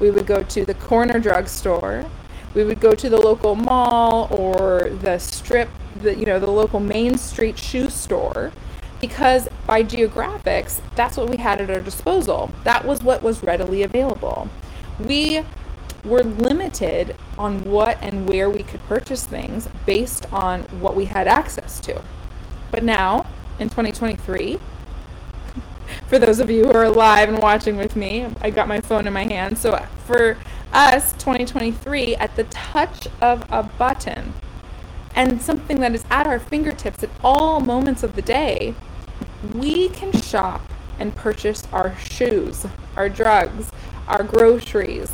We 0.00 0.10
would 0.10 0.26
go 0.26 0.42
to 0.42 0.64
the 0.64 0.74
corner 0.74 1.20
drugstore. 1.20 2.10
We 2.54 2.64
would 2.64 2.80
go 2.80 2.94
to 2.94 3.08
the 3.08 3.18
local 3.18 3.54
mall 3.54 4.28
or 4.30 4.90
the 4.90 5.18
strip, 5.18 5.70
the 6.00 6.14
you 6.14 6.26
know, 6.26 6.38
the 6.38 6.50
local 6.50 6.80
main 6.80 7.16
street 7.18 7.58
shoe 7.58 7.88
store 7.90 8.52
because 9.02 9.48
by 9.66 9.82
geographics, 9.82 10.80
that's 10.94 11.16
what 11.16 11.28
we 11.28 11.36
had 11.36 11.60
at 11.60 11.68
our 11.70 11.80
disposal. 11.80 12.52
That 12.62 12.84
was 12.86 13.02
what 13.02 13.20
was 13.20 13.42
readily 13.42 13.82
available. 13.82 14.48
We 15.00 15.42
were 16.04 16.22
limited 16.22 17.16
on 17.36 17.64
what 17.64 17.98
and 18.00 18.28
where 18.28 18.48
we 18.48 18.62
could 18.62 18.80
purchase 18.86 19.24
things 19.26 19.68
based 19.86 20.32
on 20.32 20.62
what 20.80 20.94
we 20.94 21.06
had 21.06 21.26
access 21.26 21.80
to. 21.80 22.00
But 22.70 22.84
now, 22.84 23.26
in 23.58 23.68
2023, 23.68 24.60
for 26.06 26.18
those 26.20 26.38
of 26.38 26.48
you 26.48 26.66
who 26.66 26.72
are 26.72 26.88
live 26.88 27.28
and 27.28 27.38
watching 27.38 27.76
with 27.76 27.96
me, 27.96 28.28
I 28.40 28.50
got 28.50 28.68
my 28.68 28.80
phone 28.80 29.08
in 29.08 29.12
my 29.12 29.24
hand. 29.24 29.58
So 29.58 29.84
for 30.06 30.38
us, 30.72 31.12
2023, 31.14 32.16
at 32.16 32.34
the 32.36 32.44
touch 32.44 33.06
of 33.20 33.44
a 33.50 33.62
button 33.62 34.34
and 35.14 35.42
something 35.42 35.80
that 35.80 35.94
is 35.94 36.04
at 36.10 36.26
our 36.26 36.38
fingertips 36.38 37.02
at 37.02 37.10
all 37.22 37.60
moments 37.60 38.02
of 38.02 38.16
the 38.16 38.22
day, 38.22 38.74
we 39.54 39.88
can 39.90 40.12
shop 40.12 40.62
and 40.98 41.14
purchase 41.14 41.66
our 41.72 41.96
shoes, 41.98 42.66
our 42.96 43.08
drugs, 43.08 43.70
our 44.08 44.22
groceries, 44.22 45.12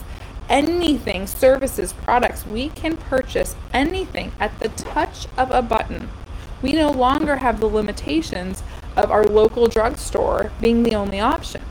anything, 0.49 1.27
services, 1.27 1.93
products. 1.93 2.47
We 2.47 2.69
can 2.71 2.97
purchase 2.97 3.57
anything 3.73 4.33
at 4.39 4.59
the 4.61 4.69
touch 4.71 5.27
of 5.37 5.51
a 5.51 5.63
button. 5.63 6.09
We 6.63 6.73
no 6.73 6.91
longer 6.91 7.37
have 7.37 7.61
the 7.61 7.67
limitations 7.69 8.63
of 8.97 9.11
our 9.11 9.25
local 9.25 9.69
drugstore 9.69 10.51
being 10.61 10.83
the 10.83 10.95
only 10.95 11.21
option. 11.21 11.63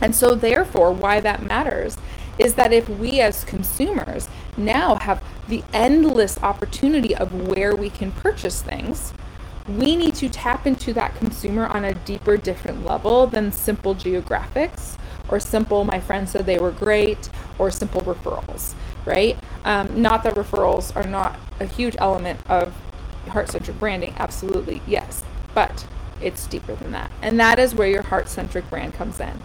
And 0.00 0.14
so, 0.14 0.34
therefore, 0.34 0.92
why 0.92 1.20
that 1.20 1.42
matters 1.42 1.96
is 2.38 2.54
that 2.54 2.72
if 2.72 2.88
we 2.88 3.20
as 3.20 3.44
consumers 3.44 4.28
now 4.56 4.96
have 4.96 5.22
the 5.48 5.62
endless 5.72 6.38
opportunity 6.42 7.14
of 7.14 7.48
where 7.48 7.76
we 7.76 7.90
can 7.90 8.12
purchase 8.12 8.62
things, 8.62 9.12
we 9.68 9.96
need 9.96 10.14
to 10.14 10.28
tap 10.28 10.66
into 10.66 10.92
that 10.92 11.14
consumer 11.16 11.66
on 11.66 11.84
a 11.84 11.94
deeper, 11.94 12.36
different 12.36 12.84
level 12.84 13.26
than 13.26 13.50
simple 13.50 13.94
geographics 13.94 14.96
or 15.28 15.40
simple, 15.40 15.84
my 15.84 16.00
friend 16.00 16.28
said 16.28 16.46
they 16.46 16.58
were 16.58 16.70
great, 16.70 17.28
or 17.58 17.70
simple 17.70 18.00
referrals, 18.02 18.74
right? 19.04 19.38
Um, 19.64 20.00
not 20.00 20.22
that 20.24 20.34
referrals 20.34 20.94
are 20.94 21.08
not 21.08 21.38
a 21.60 21.66
huge 21.66 21.96
element 21.98 22.40
of 22.48 22.74
heart 23.28 23.48
centric 23.48 23.78
branding, 23.78 24.14
absolutely, 24.18 24.82
yes, 24.86 25.24
but 25.54 25.86
it's 26.20 26.46
deeper 26.46 26.74
than 26.76 26.92
that. 26.92 27.10
And 27.22 27.40
that 27.40 27.58
is 27.58 27.74
where 27.74 27.88
your 27.88 28.02
heart 28.02 28.28
centric 28.28 28.68
brand 28.70 28.94
comes 28.94 29.18
in. 29.18 29.40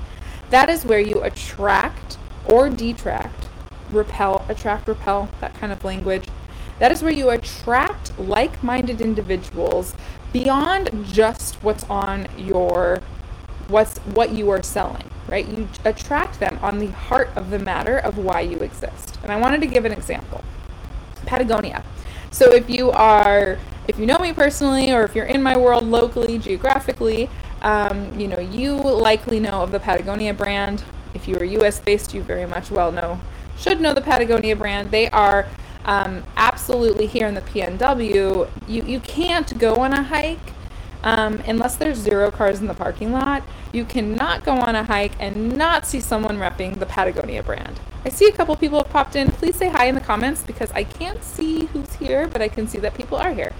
That 0.49 0.69
is 0.69 0.85
where 0.85 0.99
you 0.99 1.23
attract 1.23 2.17
or 2.51 2.69
detract, 2.69 3.47
repel, 3.91 4.45
attract, 4.49 4.87
repel, 4.87 5.29
that 5.41 5.53
kind 5.55 5.71
of 5.71 5.83
language 5.83 6.27
that 6.79 6.93
is 6.93 7.03
where 7.03 7.11
you 7.11 7.29
attract 7.29 8.17
like 8.17 8.63
minded 8.63 9.01
individuals 9.01 9.93
beyond 10.31 11.05
just 11.05 11.61
what's 11.61 11.83
on 11.85 12.25
your 12.37 13.01
what's 13.67 13.97
what 13.99 14.31
you 14.31 14.49
are 14.49 14.63
selling 14.63 15.09
right? 15.29 15.47
You 15.47 15.67
attract 15.85 16.39
them 16.39 16.59
on 16.61 16.79
the 16.79 16.87
heart 16.87 17.29
of 17.35 17.49
the 17.49 17.59
matter 17.59 17.97
of 17.97 18.17
why 18.17 18.41
you 18.41 18.57
exist. 18.59 19.17
And 19.23 19.31
i 19.31 19.35
wanted 19.35 19.61
to 19.61 19.67
give 19.67 19.85
an 19.85 19.91
example. 19.91 20.43
Patagonia. 21.25 21.83
So 22.31 22.51
if 22.53 22.69
you 22.69 22.91
are 22.91 23.59
if 23.87 23.97
you 23.97 24.05
know 24.05 24.17
me 24.17 24.33
personally 24.33 24.91
or 24.91 25.03
if 25.03 25.15
you're 25.15 25.25
in 25.25 25.41
my 25.41 25.57
world 25.57 25.83
locally 25.83 26.37
geographically 26.37 27.29
um, 27.61 28.17
you 28.19 28.27
know 28.27 28.39
you 28.39 28.75
likely 28.75 29.39
know 29.39 29.61
of 29.63 29.71
the 29.71 29.79
patagonia 29.79 30.33
brand 30.33 30.83
if 31.13 31.27
you 31.27 31.35
are 31.37 31.65
us 31.65 31.79
based 31.79 32.13
you 32.13 32.21
very 32.21 32.45
much 32.45 32.71
well 32.71 32.91
know 32.91 33.19
should 33.57 33.81
know 33.81 33.93
the 33.93 34.01
patagonia 34.01 34.55
brand 34.55 34.91
they 34.91 35.09
are 35.09 35.47
um, 35.85 36.23
absolutely 36.35 37.07
here 37.07 37.27
in 37.27 37.33
the 37.33 37.41
PNW, 37.41 38.49
you, 38.67 38.83
you 38.83 38.99
can't 38.99 39.57
go 39.57 39.77
on 39.77 39.93
a 39.93 40.03
hike 40.03 40.37
um, 41.03 41.41
unless 41.47 41.77
there's 41.77 41.97
zero 41.97 42.29
cars 42.29 42.59
in 42.59 42.67
the 42.67 42.73
parking 42.73 43.11
lot. 43.11 43.43
You 43.71 43.85
cannot 43.85 44.43
go 44.43 44.53
on 44.53 44.75
a 44.75 44.83
hike 44.83 45.13
and 45.19 45.57
not 45.57 45.85
see 45.87 45.99
someone 45.99 46.37
repping 46.37 46.79
the 46.79 46.85
Patagonia 46.85 47.41
brand. 47.41 47.79
I 48.05 48.09
see 48.09 48.27
a 48.27 48.31
couple 48.31 48.55
people 48.55 48.79
have 48.79 48.89
popped 48.91 49.15
in. 49.15 49.31
Please 49.31 49.55
say 49.55 49.69
hi 49.69 49.85
in 49.85 49.95
the 49.95 50.01
comments 50.01 50.43
because 50.43 50.71
I 50.71 50.83
can't 50.83 51.23
see 51.23 51.65
who's 51.67 51.93
here, 51.95 52.27
but 52.27 52.41
I 52.41 52.47
can 52.49 52.67
see 52.67 52.79
that 52.79 52.93
people 52.93 53.17
are 53.17 53.33
here. 53.33 53.53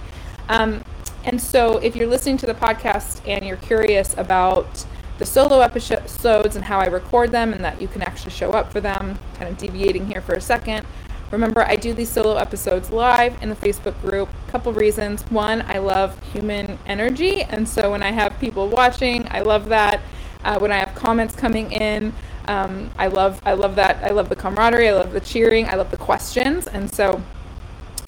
Um, 0.48 0.82
and 1.24 1.40
so 1.40 1.78
if 1.78 1.96
you're 1.96 2.06
listening 2.06 2.36
to 2.38 2.46
the 2.46 2.54
podcast 2.54 3.26
and 3.26 3.44
you're 3.44 3.56
curious 3.56 4.16
about 4.16 4.86
the 5.20 5.26
solo 5.26 5.60
episodes 5.60 6.56
and 6.56 6.64
how 6.64 6.80
I 6.80 6.86
record 6.86 7.30
them 7.30 7.52
and 7.52 7.62
that 7.62 7.80
you 7.80 7.86
can 7.86 8.02
actually 8.02 8.32
show 8.32 8.50
up 8.50 8.72
for 8.72 8.80
them, 8.80 9.16
kind 9.34 9.48
of 9.48 9.56
deviating 9.56 10.08
here 10.08 10.20
for 10.20 10.32
a 10.32 10.40
second, 10.40 10.84
Remember, 11.30 11.62
I 11.62 11.76
do 11.76 11.94
these 11.94 12.08
solo 12.08 12.36
episodes 12.36 12.90
live 12.90 13.40
in 13.40 13.50
the 13.50 13.54
Facebook 13.54 14.00
group. 14.02 14.28
Couple 14.48 14.72
reasons. 14.72 15.22
One, 15.30 15.62
I 15.62 15.78
love 15.78 16.20
human 16.32 16.76
energy, 16.86 17.42
and 17.42 17.68
so 17.68 17.92
when 17.92 18.02
I 18.02 18.10
have 18.10 18.36
people 18.40 18.68
watching, 18.68 19.28
I 19.30 19.40
love 19.40 19.68
that. 19.68 20.00
Uh, 20.44 20.58
when 20.58 20.72
I 20.72 20.78
have 20.78 20.92
comments 20.96 21.36
coming 21.36 21.70
in, 21.70 22.12
um, 22.48 22.90
I 22.98 23.06
love 23.06 23.40
I 23.46 23.52
love 23.52 23.76
that. 23.76 24.02
I 24.02 24.10
love 24.10 24.28
the 24.28 24.34
camaraderie. 24.34 24.88
I 24.88 24.92
love 24.92 25.12
the 25.12 25.20
cheering. 25.20 25.68
I 25.68 25.76
love 25.76 25.92
the 25.92 25.96
questions. 25.96 26.66
And 26.66 26.92
so, 26.92 27.22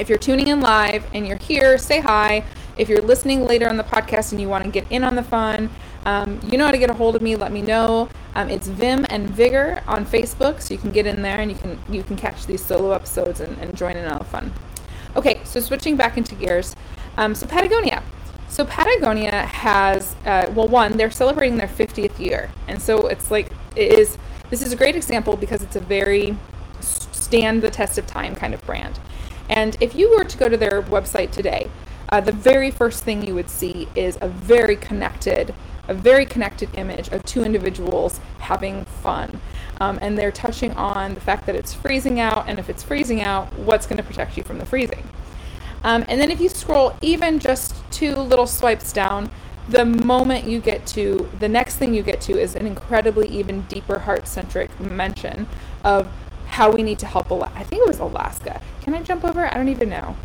if 0.01 0.09
you're 0.09 0.19
tuning 0.19 0.49
in 0.49 0.61
live 0.61 1.07
and 1.15 1.25
you're 1.25 1.37
here, 1.37 1.79
say 1.79 2.01
hi. 2.01 2.45
If 2.77 2.89
you're 2.89 3.03
listening 3.03 3.45
later 3.45 3.69
on 3.69 3.77
the 3.77 3.85
podcast 3.85 4.33
and 4.33 4.41
you 4.41 4.49
want 4.49 4.65
to 4.65 4.71
get 4.71 4.91
in 4.91 5.05
on 5.05 5.15
the 5.15 5.23
fun, 5.23 5.71
um, 6.05 6.41
you 6.45 6.59
know 6.59 6.67
how 6.67 6.73
to 6.73 6.79
get 6.79 6.91
a 6.91 6.95
hold 6.95 7.17
of 7.17 7.23
me. 7.23 7.37
Let 7.37 7.53
me 7.53 7.63
know. 7.63 8.09
Um, 8.35 8.49
it's 8.49 8.69
Viim 8.69 9.07
and 9.09 9.29
Vigor 9.31 9.83
on 9.87 10.05
Facebook, 10.05 10.61
so 10.61 10.75
you 10.75 10.79
can 10.79 10.91
get 10.91 11.07
in 11.07 11.23
there 11.23 11.39
and 11.39 11.51
you 11.51 11.57
can 11.57 11.79
you 11.89 12.03
can 12.03 12.17
catch 12.17 12.47
these 12.47 12.65
solo 12.65 12.93
episodes 12.93 13.41
and, 13.41 13.57
and 13.59 13.77
join 13.77 13.97
in 13.97 14.07
on 14.07 14.19
the 14.19 14.25
fun. 14.25 14.53
Okay, 15.17 15.41
so 15.45 15.61
switching 15.61 15.97
back 15.97 16.17
into 16.17 16.35
gears. 16.35 16.75
Um, 17.17 17.35
so 17.35 17.47
Patagonia. 17.47 18.03
So 18.49 18.65
Patagonia 18.65 19.47
has 19.47 20.15
uh, 20.27 20.51
well, 20.55 20.69
one 20.69 20.97
they're 20.97 21.11
celebrating 21.11 21.57
their 21.57 21.69
50th 21.69 22.19
year, 22.19 22.51
and 22.69 22.81
so 22.81 23.07
it's 23.07 23.31
like 23.31 23.51
it 23.77 23.93
is. 23.93 24.19
This 24.51 24.61
is 24.61 24.73
a 24.73 24.77
great 24.77 24.97
example 24.97 25.37
because 25.37 25.63
it's 25.63 25.77
a 25.77 25.81
very 25.81 26.37
stand 26.81 27.63
the 27.63 27.71
test 27.71 27.97
of 27.97 28.07
time 28.07 28.35
kind 28.35 28.53
of 28.53 28.65
brand. 28.67 28.99
And 29.49 29.77
if 29.81 29.95
you 29.95 30.11
were 30.11 30.25
to 30.25 30.39
go 30.39 30.49
to 30.49 30.57
their 30.57 30.83
website 30.83 31.31
today, 31.31 31.71
uh, 32.11 32.21
the 32.21 32.33
very 32.33 32.71
first 32.71 33.05
thing 33.05 33.27
you 33.27 33.35
would 33.35 33.49
see 33.49 33.89
is 33.95 34.19
a 34.21 34.29
very 34.29 34.77
connected 34.77 35.55
a 35.89 35.95
very 35.95 36.25
connected 36.25 36.69
image 36.75 37.09
of 37.09 37.25
two 37.25 37.45
individuals 37.45 38.21
having 38.39 38.85
fun. 38.85 39.41
Um, 39.81 39.99
and 40.01 40.17
they're 40.17 40.33
touching 40.33 40.73
on 40.73 41.15
the 41.15 41.21
fact 41.21 41.47
that 41.47 41.57
it's 41.57 41.75
freezing 41.75 42.21
out, 42.21 42.49
and 42.49 42.59
if 42.59 42.71
it's 42.71 42.83
freezing 42.83 43.21
out, 43.21 43.53
what's 43.59 43.87
going 43.87 43.97
to 43.97 44.03
protect 44.03 44.37
you 44.37 44.43
from 44.45 44.59
the 44.59 44.67
freezing? 44.67 45.09
Um, 45.85 46.05
and 46.09 46.21
then 46.21 46.31
if 46.31 46.41
you 46.41 46.49
scroll 46.49 46.97
even 47.01 47.39
just 47.39 47.75
two 47.91 48.15
little 48.15 48.47
swipes 48.47 48.93
down, 48.93 49.31
the 49.69 49.85
moment 49.85 50.45
you 50.45 50.61
get 50.61 50.87
to 50.89 51.31
the 51.39 51.49
next 51.49 51.77
thing 51.77 51.95
you 51.95 52.03
get 52.03 52.21
to 52.23 52.33
is 52.39 52.55
an 52.55 52.67
incredibly 52.67 53.29
even 53.29 53.63
deeper 53.63 54.01
heart 54.01 54.27
centric 54.27 54.79
mention 54.81 55.47
of 55.85 56.09
how 56.47 56.71
we 56.71 56.83
need 56.83 56.99
to 56.99 57.07
help. 57.07 57.31
Ala- 57.31 57.53
I 57.55 57.65
think 57.65 57.83
it 57.83 57.89
was 57.89 57.99
Alaska. 57.99 58.61
Can 58.83 58.95
I 58.95 59.03
jump 59.03 59.25
over? 59.25 59.47
I 59.47 59.55
don't 59.55 59.69
even 59.69 59.89
know. 59.89 60.17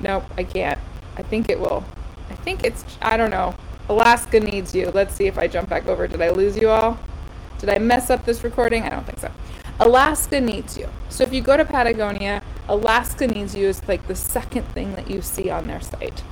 Nope, 0.00 0.24
I 0.36 0.44
can't. 0.44 0.78
I 1.16 1.22
think 1.22 1.48
it 1.48 1.58
will. 1.58 1.84
I 2.30 2.34
think 2.34 2.64
it's, 2.64 2.84
I 3.00 3.16
don't 3.16 3.30
know. 3.30 3.54
Alaska 3.88 4.40
needs 4.40 4.74
you. 4.74 4.90
Let's 4.90 5.14
see 5.14 5.26
if 5.26 5.38
I 5.38 5.46
jump 5.46 5.68
back 5.68 5.86
over. 5.86 6.06
Did 6.06 6.22
I 6.22 6.30
lose 6.30 6.56
you 6.56 6.70
all? 6.70 6.98
Did 7.58 7.68
I 7.68 7.78
mess 7.78 8.10
up 8.10 8.24
this 8.24 8.42
recording? 8.44 8.82
I 8.82 8.90
don't 8.90 9.04
think 9.06 9.20
so. 9.20 9.30
Alaska 9.80 10.40
needs 10.40 10.78
you. 10.78 10.88
So 11.08 11.24
if 11.24 11.32
you 11.32 11.40
go 11.40 11.56
to 11.56 11.64
Patagonia, 11.64 12.42
Alaska 12.68 13.26
needs 13.26 13.54
you 13.54 13.68
is 13.68 13.86
like 13.88 14.06
the 14.06 14.14
second 14.14 14.64
thing 14.68 14.94
that 14.94 15.10
you 15.10 15.20
see 15.20 15.50
on 15.50 15.66
their 15.66 15.80
site. 15.80 16.22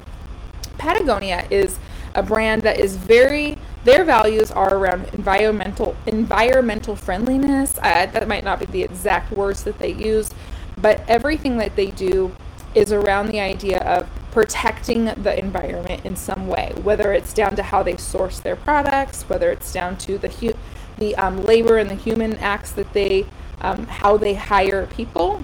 Patagonia 0.78 1.46
is 1.50 1.78
a 2.14 2.22
brand 2.22 2.62
that 2.62 2.78
is 2.78 2.96
very 2.96 3.58
their 3.84 4.04
values 4.04 4.50
are 4.52 4.74
around 4.74 5.08
environmental 5.12 5.96
environmental 6.06 6.94
friendliness. 6.94 7.78
Uh, 7.78 8.06
that 8.06 8.28
might 8.28 8.44
not 8.44 8.60
be 8.60 8.66
the 8.66 8.82
exact 8.82 9.32
words 9.32 9.64
that 9.64 9.78
they 9.78 9.92
use, 9.92 10.30
but 10.76 11.02
everything 11.08 11.56
that 11.56 11.74
they 11.74 11.90
do 11.90 12.32
is 12.74 12.92
around 12.92 13.28
the 13.28 13.40
idea 13.40 13.78
of 13.80 14.08
protecting 14.32 15.04
the 15.04 15.38
environment 15.38 16.04
in 16.04 16.16
some 16.16 16.48
way, 16.48 16.72
whether 16.82 17.12
it's 17.12 17.32
down 17.34 17.54
to 17.54 17.62
how 17.62 17.82
they 17.82 17.96
source 17.98 18.40
their 18.40 18.56
products, 18.56 19.22
whether 19.24 19.52
it's 19.52 19.72
down 19.72 19.96
to 19.96 20.18
the 20.18 20.28
hu- 20.28 20.54
the 20.98 21.14
um, 21.16 21.44
labor 21.44 21.78
and 21.78 21.88
the 21.88 21.94
human 21.94 22.34
acts 22.38 22.72
that 22.72 22.92
they, 22.92 23.26
um, 23.60 23.86
how 23.86 24.16
they 24.16 24.34
hire 24.34 24.86
people, 24.86 25.42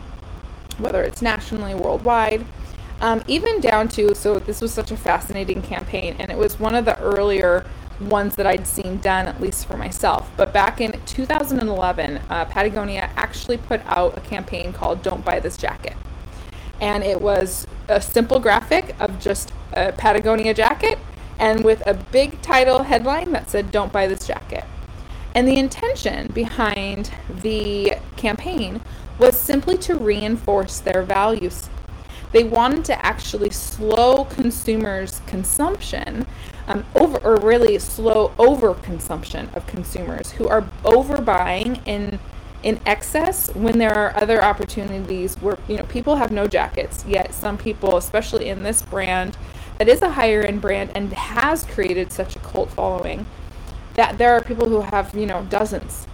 whether 0.79 1.03
it's 1.03 1.21
nationally, 1.23 1.75
worldwide, 1.75 2.45
um, 3.01 3.23
even 3.27 3.61
down 3.61 3.89
to. 3.89 4.15
So 4.15 4.39
this 4.39 4.61
was 4.61 4.73
such 4.73 4.91
a 4.91 4.97
fascinating 4.97 5.63
campaign, 5.63 6.17
and 6.19 6.31
it 6.31 6.39
was 6.39 6.59
one 6.59 6.75
of 6.75 6.85
the 6.85 6.99
earlier 6.99 7.67
ones 8.01 8.37
that 8.37 8.47
I'd 8.47 8.67
seen 8.67 8.99
done, 8.99 9.27
at 9.27 9.41
least 9.41 9.67
for 9.67 9.77
myself. 9.77 10.31
But 10.37 10.53
back 10.53 10.81
in 10.81 10.99
2011, 11.05 12.21
uh, 12.31 12.45
Patagonia 12.47 13.11
actually 13.17 13.59
put 13.59 13.81
out 13.87 14.17
a 14.17 14.21
campaign 14.21 14.73
called 14.73 15.03
"Don't 15.03 15.25
Buy 15.25 15.41
This 15.41 15.57
Jacket." 15.59 15.97
And 16.81 17.03
it 17.03 17.21
was 17.21 17.67
a 17.89 18.01
simple 18.01 18.39
graphic 18.39 18.95
of 19.01 19.19
just 19.19 19.53
a 19.73 19.93
Patagonia 19.93 20.55
jacket 20.55 20.99
and 21.39 21.65
with 21.65 21.83
a 21.87 21.95
big 21.95 22.41
title 22.43 22.83
headline 22.83 23.33
that 23.33 23.49
said, 23.51 23.71
Don't 23.71 23.93
buy 23.93 24.07
this 24.07 24.27
jacket. 24.27 24.65
And 25.35 25.47
the 25.47 25.59
intention 25.59 26.33
behind 26.33 27.13
the 27.43 27.95
campaign 28.17 28.81
was 29.19 29.39
simply 29.39 29.77
to 29.79 29.95
reinforce 29.95 30.81
their 30.81 31.03
values. 31.03 31.69
They 32.33 32.45
wanted 32.45 32.85
to 32.87 33.07
actually 33.07 33.51
slow 33.51 34.25
consumers' 34.25 35.21
consumption, 35.27 36.27
um, 36.67 36.85
over 36.95 37.19
or 37.19 37.37
really 37.37 37.79
slow 37.79 38.33
overconsumption 38.39 39.55
of 39.57 39.67
consumers 39.67 40.33
who 40.33 40.49
are 40.49 40.63
overbuying 40.85 41.81
in 41.87 42.19
in 42.63 42.81
excess 42.87 43.55
when 43.55 43.79
there 43.79 43.95
are 43.95 44.17
other 44.17 44.43
opportunities 44.43 45.37
where 45.37 45.59
you 45.69 45.77
know 45.77 45.85
people 45.85 46.17
have 46.17 46.31
no 46.31 46.47
jackets. 46.47 47.05
Yet 47.07 47.33
some 47.33 47.57
people 47.59 47.97
especially 47.97 48.49
in 48.49 48.63
this 48.63 48.83
brand 48.83 49.37
that 49.79 49.89
is 49.89 50.03
a 50.03 50.11
higher 50.11 50.43
end 50.43 50.61
brand 50.61 50.91
and 50.95 51.13
has 51.13 51.65
created 51.65 52.13
such 52.13 52.37
a 52.37 52.41
cult 52.41 52.71
following 52.71 53.27
that 53.95 54.19
there 54.19 54.33
are 54.33 54.43
people 54.43 54.69
who 54.69 54.81
have 54.81 55.15
you 55.15 55.27
know 55.27 55.47
dozens. 55.49 56.07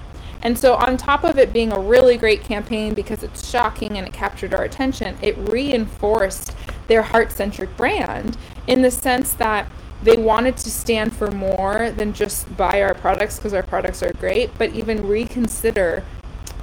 And 0.42 0.58
so 0.58 0.74
on 0.74 0.98
top 0.98 1.24
of 1.24 1.38
it 1.38 1.54
being 1.54 1.72
a 1.72 1.78
really 1.78 2.18
great 2.18 2.44
campaign 2.44 2.92
because 2.92 3.22
it's 3.22 3.48
shocking 3.48 3.96
and 3.96 4.06
it 4.06 4.12
captured 4.12 4.52
our 4.52 4.64
attention 4.64 5.16
it 5.22 5.36
reinforced 5.38 6.54
their 6.86 7.00
heart-centric 7.00 7.74
brand 7.78 8.36
in 8.66 8.82
the 8.82 8.90
sense 8.90 9.32
that 9.34 9.66
they 10.04 10.18
wanted 10.18 10.56
to 10.58 10.70
stand 10.70 11.16
for 11.16 11.30
more 11.30 11.90
than 11.90 12.12
just 12.12 12.54
buy 12.58 12.82
our 12.82 12.92
products 12.92 13.36
because 13.36 13.54
our 13.54 13.62
products 13.62 14.02
are 14.02 14.12
great, 14.12 14.50
but 14.58 14.74
even 14.74 15.08
reconsider 15.08 16.04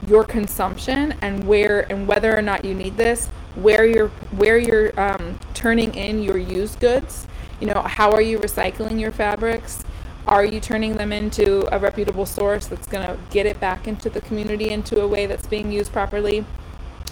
your 0.08 0.24
consumption 0.24 1.14
and 1.22 1.46
where 1.46 1.92
and 1.92 2.08
whether 2.08 2.36
or 2.36 2.42
not 2.42 2.66
you 2.66 2.74
need 2.74 2.98
this 2.98 3.30
where 3.56 3.86
you're 3.86 4.10
where 4.32 4.58
you're 4.58 4.98
um, 5.00 5.40
turning 5.54 5.94
in 5.96 6.22
your 6.22 6.38
used 6.38 6.80
goods. 6.80 7.28
You 7.60 7.68
know 7.68 7.82
how 7.82 8.12
are 8.12 8.22
you 8.22 8.40
recycling 8.40 9.00
your 9.00 9.12
fabrics? 9.12 9.84
Are 10.28 10.46
you 10.46 10.60
turning 10.60 10.98
them 10.98 11.12
into 11.12 11.68
a 11.76 11.80
reputable 11.80 12.26
source 12.26 12.68
that's 12.68 12.88
going 12.88 13.06
to 13.06 13.18
get 13.32 13.46
it 13.46 13.60
back 13.60 13.88
into 13.88 14.10
the 14.10 14.22
community 14.22 14.70
into 14.70 15.02
a 15.02 15.08
way 15.08 15.26
that's 15.26 15.48
being 15.48 15.72
used 15.72 15.92
properly? 15.92 16.46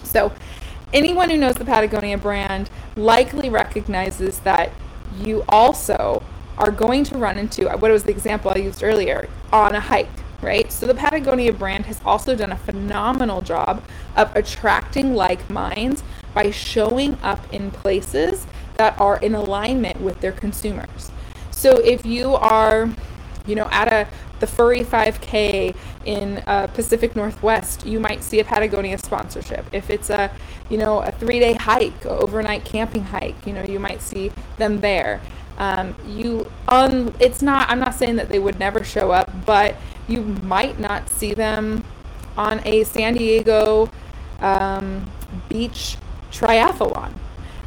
So 0.04 0.32
anyone 0.94 1.30
who 1.30 1.38
knows 1.38 1.56
the 1.56 1.66
patagonia 1.66 2.18
brand 2.18 2.70
likely 2.96 3.50
recognizes 3.50 4.40
that 4.40 4.72
you 5.18 5.44
also 5.50 6.24
are 6.58 6.72
going 6.72 7.04
to 7.06 7.18
run 7.18 7.38
into 7.38 7.68
what 7.78 7.92
was 7.92 8.04
the 8.04 8.12
example 8.12 8.52
i 8.54 8.60
used 8.60 8.84
earlier 8.84 9.30
on 9.52 9.76
a 9.76 9.80
hike 9.80 10.10
right? 10.42 10.72
So 10.72 10.86
the 10.86 10.94
Patagonia 10.94 11.54
brand 11.54 11.86
has 11.86 12.00
also 12.06 12.36
done 12.36 12.52
a 12.52 12.58
phenomenal 12.58 13.42
job 13.42 13.84
of 14.16 14.36
attracting 14.36 15.14
like 15.14 15.50
minds 15.50 16.04
by 16.34 16.52
showing 16.52 17.18
up 17.22 17.52
in 17.54 17.72
places 17.72 18.48
that 18.78 19.00
are 19.00 19.18
in 19.18 19.36
alignment 19.36 20.00
with 20.02 20.22
their 20.22 20.32
consumers. 20.32 21.12
So 21.52 21.78
if 21.80 22.06
you 22.06 22.36
are, 22.36 22.90
you 23.46 23.56
know, 23.56 23.68
at 23.72 23.92
a 23.92 24.08
the 24.40 24.48
Furry 24.48 24.82
5K 24.82 25.76
in 26.06 26.42
uh, 26.48 26.68
Pacific 26.68 27.16
Northwest, 27.16 27.86
you 27.86 28.00
might 28.00 28.24
see 28.24 28.40
a 28.40 28.44
Patagonia 28.46 28.98
sponsorship. 28.98 29.66
If 29.72 29.90
it's 29.90 30.10
a, 30.10 30.32
you 30.70 30.78
know, 30.78 31.00
a 31.00 31.12
three-day 31.12 31.54
hike, 31.54 32.06
overnight 32.06 32.66
camping 32.66 33.04
hike, 33.04 33.46
you 33.46 33.54
know, 33.54 33.64
you 33.64 33.80
might 33.80 34.02
see 34.02 34.32
them 34.58 34.80
there. 34.82 35.22
Um, 35.60 35.96
you 36.08 36.50
on 36.68 37.14
it's 37.20 37.42
not. 37.42 37.70
I'm 37.70 37.80
not 37.80 37.94
saying 37.94 38.16
that 38.16 38.30
they 38.30 38.40
would 38.40 38.60
never 38.60 38.84
show 38.84 39.12
up, 39.12 39.30
but 39.46 39.76
you 40.08 40.22
might 40.22 40.80
not 40.80 41.10
see 41.10 41.34
them 41.34 41.84
on 42.38 42.62
a 42.66 42.84
San 42.86 43.14
Diego 43.14 43.90
um, 44.40 45.12
beach 45.50 45.98
triathlon, 46.32 47.14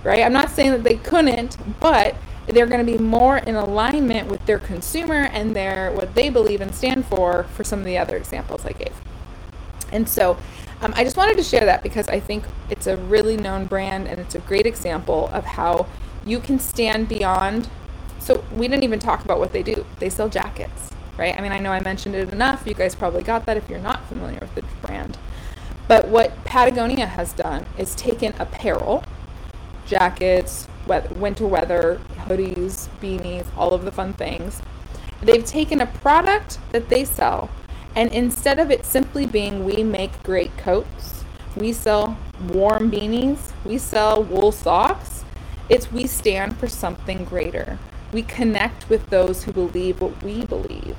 right? 0.02 0.22
I'm 0.22 0.32
not 0.32 0.50
saying 0.50 0.70
that 0.70 0.84
they 0.84 0.96
couldn't, 0.96 1.58
but 1.80 2.16
they're 2.46 2.66
going 2.66 2.84
to 2.84 2.90
be 2.90 2.98
more 2.98 3.38
in 3.38 3.54
alignment 3.54 4.28
with 4.28 4.44
their 4.46 4.58
consumer 4.58 5.28
and 5.32 5.54
their 5.54 5.92
what 5.92 6.14
they 6.14 6.30
believe 6.30 6.60
and 6.60 6.74
stand 6.74 7.06
for 7.06 7.44
for 7.54 7.62
some 7.62 7.78
of 7.78 7.84
the 7.84 7.98
other 7.98 8.16
examples 8.16 8.64
I 8.64 8.72
gave. 8.72 8.94
And 9.92 10.08
so 10.08 10.38
um, 10.80 10.92
I 10.96 11.04
just 11.04 11.16
wanted 11.16 11.36
to 11.36 11.44
share 11.44 11.64
that 11.64 11.82
because 11.82 12.08
I 12.08 12.18
think 12.18 12.44
it's 12.68 12.86
a 12.86 12.96
really 12.96 13.36
known 13.36 13.66
brand 13.66 14.08
and 14.08 14.18
it's 14.18 14.34
a 14.34 14.40
great 14.40 14.66
example 14.66 15.28
of 15.32 15.44
how 15.44 15.86
you 16.24 16.40
can 16.40 16.58
stand 16.58 17.08
beyond. 17.08 17.68
So 18.22 18.44
we 18.54 18.68
didn't 18.68 18.84
even 18.84 18.98
talk 18.98 19.24
about 19.24 19.38
what 19.38 19.52
they 19.52 19.62
do. 19.62 19.84
They 19.98 20.08
sell 20.08 20.28
jackets 20.28 20.92
right? 21.16 21.36
I 21.38 21.40
mean, 21.40 21.52
I 21.52 21.58
know 21.58 21.70
I 21.70 21.80
mentioned 21.80 22.14
it 22.14 22.32
enough. 22.32 22.66
You 22.66 22.74
guys 22.74 22.94
probably 22.94 23.22
got 23.22 23.46
that 23.46 23.56
if 23.56 23.68
you're 23.68 23.78
not 23.78 24.06
familiar 24.06 24.38
with 24.40 24.54
the 24.54 24.62
brand. 24.86 25.18
But 25.88 26.08
what 26.08 26.44
Patagonia 26.44 27.06
has 27.06 27.32
done 27.32 27.66
is 27.76 27.94
taken 27.94 28.34
apparel, 28.38 29.04
jackets, 29.86 30.68
winter 30.86 31.46
weather, 31.46 32.00
hoodies, 32.26 32.88
beanies, 33.00 33.46
all 33.56 33.72
of 33.72 33.84
the 33.84 33.92
fun 33.92 34.14
things. 34.14 34.62
They've 35.20 35.44
taken 35.44 35.80
a 35.80 35.86
product 35.86 36.58
that 36.72 36.88
they 36.88 37.04
sell, 37.04 37.50
and 37.94 38.10
instead 38.12 38.58
of 38.58 38.70
it 38.70 38.84
simply 38.84 39.26
being 39.26 39.64
we 39.64 39.84
make 39.84 40.22
great 40.22 40.56
coats, 40.56 41.24
we 41.56 41.72
sell 41.72 42.16
warm 42.48 42.90
beanies, 42.90 43.52
we 43.64 43.78
sell 43.78 44.22
wool 44.24 44.50
socks, 44.50 45.24
it's 45.68 45.92
we 45.92 46.06
stand 46.06 46.56
for 46.56 46.66
something 46.66 47.24
greater. 47.24 47.78
We 48.12 48.22
connect 48.22 48.88
with 48.88 49.08
those 49.10 49.44
who 49.44 49.52
believe 49.52 50.00
what 50.00 50.22
we 50.22 50.44
believe. 50.44 50.96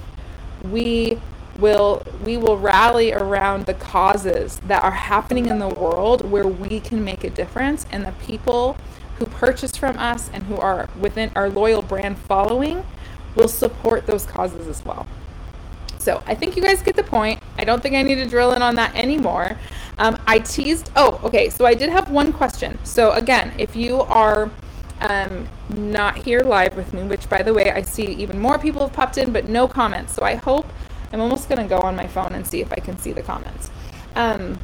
We 0.64 1.20
will 1.60 2.04
we 2.26 2.36
will 2.38 2.58
rally 2.58 3.14
around 3.14 3.68
the 3.68 3.76
causes 3.76 4.60
that 4.66 4.84
are 4.84 4.92
happening 4.92 5.46
in 5.46 5.60
the 5.60 5.68
world 5.68 6.30
where 6.30 6.48
we 6.48 6.80
can 6.80 7.04
make 7.04 7.24
a 7.24 7.30
difference 7.30 7.86
and 7.92 8.06
the 8.06 8.12
people 8.14 8.76
who 9.18 9.26
purchase 9.26 9.78
from 9.78 9.98
us 9.98 10.32
and 10.34 10.44
who 10.44 10.58
are 10.58 10.90
within 11.00 11.32
our 11.36 11.50
loyal 11.50 11.82
brand 11.84 12.18
following 12.18 12.84
will 13.36 13.48
support 13.48 14.08
those 14.08 14.26
causes 14.26 14.68
as 14.68 14.84
well. 14.84 15.06
So 16.00 16.22
I 16.26 16.36
think 16.36 16.56
you 16.56 16.62
guys 16.62 16.82
get 16.82 16.96
the 16.96 17.04
point. 17.04 17.40
I 17.58 17.64
don't 17.64 17.82
think 17.82 17.96
I 17.96 18.02
need 18.02 18.16
to 18.16 18.26
drill 18.26 18.54
in 18.54 18.62
on 18.62 18.76
that 18.76 18.94
anymore. 18.96 19.58
Um, 19.98 20.18
I 20.28 20.40
teased. 20.40 20.92
Oh, 20.96 21.22
okay. 21.24 21.50
So 21.50 21.66
I 21.66 21.76
did 21.76 21.90
have 21.90 22.10
one 22.12 22.34
question. 22.34 22.78
So 22.84 23.12
again, 23.12 23.54
if 23.58 23.76
you 23.76 24.02
are 24.02 24.52
um, 25.04 25.48
not 25.70 26.18
here 26.18 26.40
live 26.40 26.76
with 26.76 26.94
me, 26.94 27.04
which 27.04 27.30
by 27.30 27.42
the 27.42 27.54
way, 27.54 27.72
I 27.72 27.82
see 27.82 28.06
even 28.06 28.40
more 28.40 28.58
people 28.58 28.82
have 28.82 28.94
popped 28.94 29.18
in, 29.18 29.32
but 29.32 29.50
no 29.50 29.68
comments. 29.68 30.14
So 30.14 30.24
I 30.24 30.36
hope 30.36 30.66
I'm 31.12 31.22
almost 31.22 31.50
going 31.50 31.62
to 31.62 31.68
go 31.68 31.80
on 31.80 31.96
my 31.96 32.08
phone 32.08 32.34
and 32.34 32.48
see 32.48 32.62
if 32.62 32.72
I 32.72 32.78
can 32.78 32.98
see 32.98 33.12
the 33.12 33.22
comments. 33.22 33.70
Um, 34.16 34.60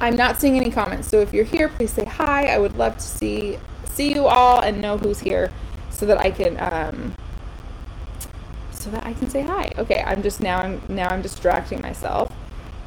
I'm 0.00 0.16
not 0.16 0.40
seeing 0.40 0.56
any 0.56 0.70
comments. 0.70 1.08
So 1.08 1.20
if 1.20 1.34
you're 1.34 1.44
here, 1.44 1.68
please 1.68 1.92
say 1.92 2.06
hi. 2.06 2.46
I 2.46 2.58
would 2.58 2.76
love 2.76 2.96
to 2.96 3.02
see 3.02 3.58
see 3.84 4.14
you 4.14 4.26
all 4.26 4.60
and 4.60 4.80
know 4.80 4.96
who's 4.96 5.20
here 5.20 5.52
so 5.90 6.06
that 6.06 6.18
I 6.18 6.30
can 6.30 6.56
um, 6.58 7.14
so 8.70 8.90
that 8.90 9.04
I 9.04 9.12
can 9.12 9.28
say 9.28 9.42
hi. 9.42 9.72
Okay, 9.76 10.02
I'm 10.06 10.22
just 10.22 10.40
now 10.40 10.58
I'm 10.60 10.80
now 10.88 11.08
I'm 11.08 11.20
distracting 11.20 11.82
myself 11.82 12.32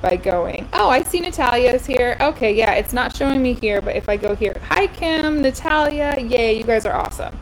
by 0.03 0.17
going, 0.17 0.67
oh, 0.73 0.89
I 0.89 1.01
see 1.01 1.21
Natalia's 1.21 1.85
here. 1.85 2.17
Okay, 2.19 2.53
yeah, 2.53 2.73
it's 2.73 2.91
not 2.93 3.15
showing 3.15 3.41
me 3.41 3.53
here, 3.53 3.81
but 3.81 3.95
if 3.95 4.09
I 4.09 4.17
go 4.17 4.35
here, 4.35 4.55
hi, 4.67 4.87
Kim, 4.87 5.41
Natalia, 5.41 6.15
yay, 6.19 6.57
you 6.57 6.63
guys 6.65 6.85
are 6.85 6.93
awesome. 6.93 7.39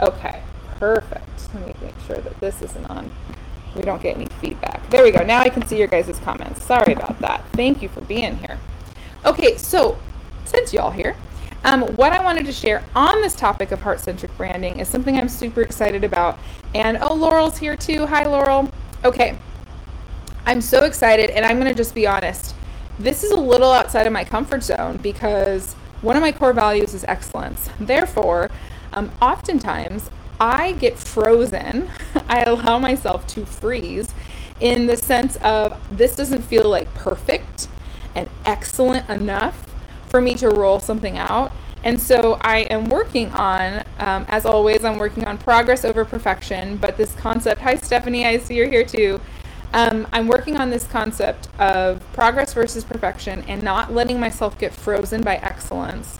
Okay, 0.00 0.42
perfect. 0.78 1.54
Let 1.54 1.66
me 1.68 1.74
make 1.80 1.94
sure 2.06 2.16
that 2.16 2.38
this 2.40 2.60
isn't 2.62 2.90
on. 2.90 3.10
We 3.76 3.82
don't 3.82 4.02
get 4.02 4.16
any 4.16 4.26
feedback. 4.40 4.90
There 4.90 5.04
we 5.04 5.12
go. 5.12 5.24
Now 5.24 5.40
I 5.40 5.48
can 5.48 5.64
see 5.64 5.78
your 5.78 5.86
guys' 5.86 6.18
comments. 6.18 6.64
Sorry 6.64 6.92
about 6.92 7.20
that. 7.20 7.44
Thank 7.52 7.80
you 7.80 7.88
for 7.88 8.00
being 8.00 8.36
here. 8.38 8.58
Okay, 9.24 9.56
so 9.56 9.96
since 10.44 10.72
y'all 10.74 10.90
here, 10.90 11.16
Um, 11.62 11.82
what 11.96 12.12
I 12.12 12.22
wanted 12.24 12.46
to 12.46 12.52
share 12.52 12.82
on 12.96 13.20
this 13.20 13.36
topic 13.36 13.70
of 13.70 13.82
heart 13.82 14.00
centric 14.00 14.34
branding 14.38 14.80
is 14.80 14.88
something 14.88 15.18
I'm 15.18 15.28
super 15.28 15.60
excited 15.60 16.04
about. 16.04 16.38
And 16.74 16.98
oh, 17.02 17.14
Laurel's 17.14 17.58
here 17.58 17.76
too. 17.76 18.06
Hi, 18.06 18.24
Laurel. 18.24 18.70
Okay. 19.04 19.38
I'm 20.46 20.60
so 20.60 20.84
excited, 20.84 21.30
and 21.30 21.44
I'm 21.44 21.58
going 21.58 21.70
to 21.70 21.76
just 21.76 21.94
be 21.94 22.06
honest. 22.06 22.54
This 22.98 23.24
is 23.24 23.30
a 23.30 23.40
little 23.40 23.72
outside 23.72 24.06
of 24.06 24.12
my 24.12 24.24
comfort 24.24 24.62
zone 24.62 24.98
because 24.98 25.74
one 26.02 26.16
of 26.16 26.22
my 26.22 26.32
core 26.32 26.52
values 26.52 26.94
is 26.94 27.04
excellence. 27.04 27.68
Therefore, 27.78 28.50
um, 28.92 29.10
oftentimes 29.20 30.10
I 30.40 30.72
get 30.72 30.98
frozen. 30.98 31.90
I 32.28 32.42
allow 32.42 32.78
myself 32.78 33.26
to 33.28 33.44
freeze 33.44 34.12
in 34.60 34.86
the 34.86 34.96
sense 34.96 35.36
of 35.36 35.80
this 35.90 36.16
doesn't 36.16 36.42
feel 36.42 36.68
like 36.68 36.92
perfect 36.94 37.68
and 38.14 38.28
excellent 38.44 39.08
enough 39.08 39.66
for 40.08 40.20
me 40.20 40.34
to 40.34 40.48
roll 40.48 40.80
something 40.80 41.16
out. 41.18 41.52
And 41.82 41.98
so 41.98 42.34
I 42.42 42.60
am 42.60 42.90
working 42.90 43.30
on, 43.30 43.84
um, 43.98 44.26
as 44.28 44.44
always, 44.44 44.84
I'm 44.84 44.98
working 44.98 45.26
on 45.26 45.38
progress 45.38 45.84
over 45.84 46.04
perfection. 46.04 46.76
But 46.76 46.98
this 46.98 47.14
concept, 47.14 47.62
hi 47.62 47.76
Stephanie, 47.76 48.26
I 48.26 48.38
see 48.38 48.56
you're 48.56 48.68
here 48.68 48.84
too. 48.84 49.20
Um, 49.72 50.06
I'm 50.12 50.26
working 50.26 50.56
on 50.56 50.70
this 50.70 50.86
concept 50.86 51.48
of 51.58 52.02
progress 52.12 52.54
versus 52.54 52.84
perfection 52.84 53.44
and 53.46 53.62
not 53.62 53.92
letting 53.92 54.18
myself 54.18 54.58
get 54.58 54.74
frozen 54.74 55.22
by 55.22 55.36
excellence. 55.36 56.18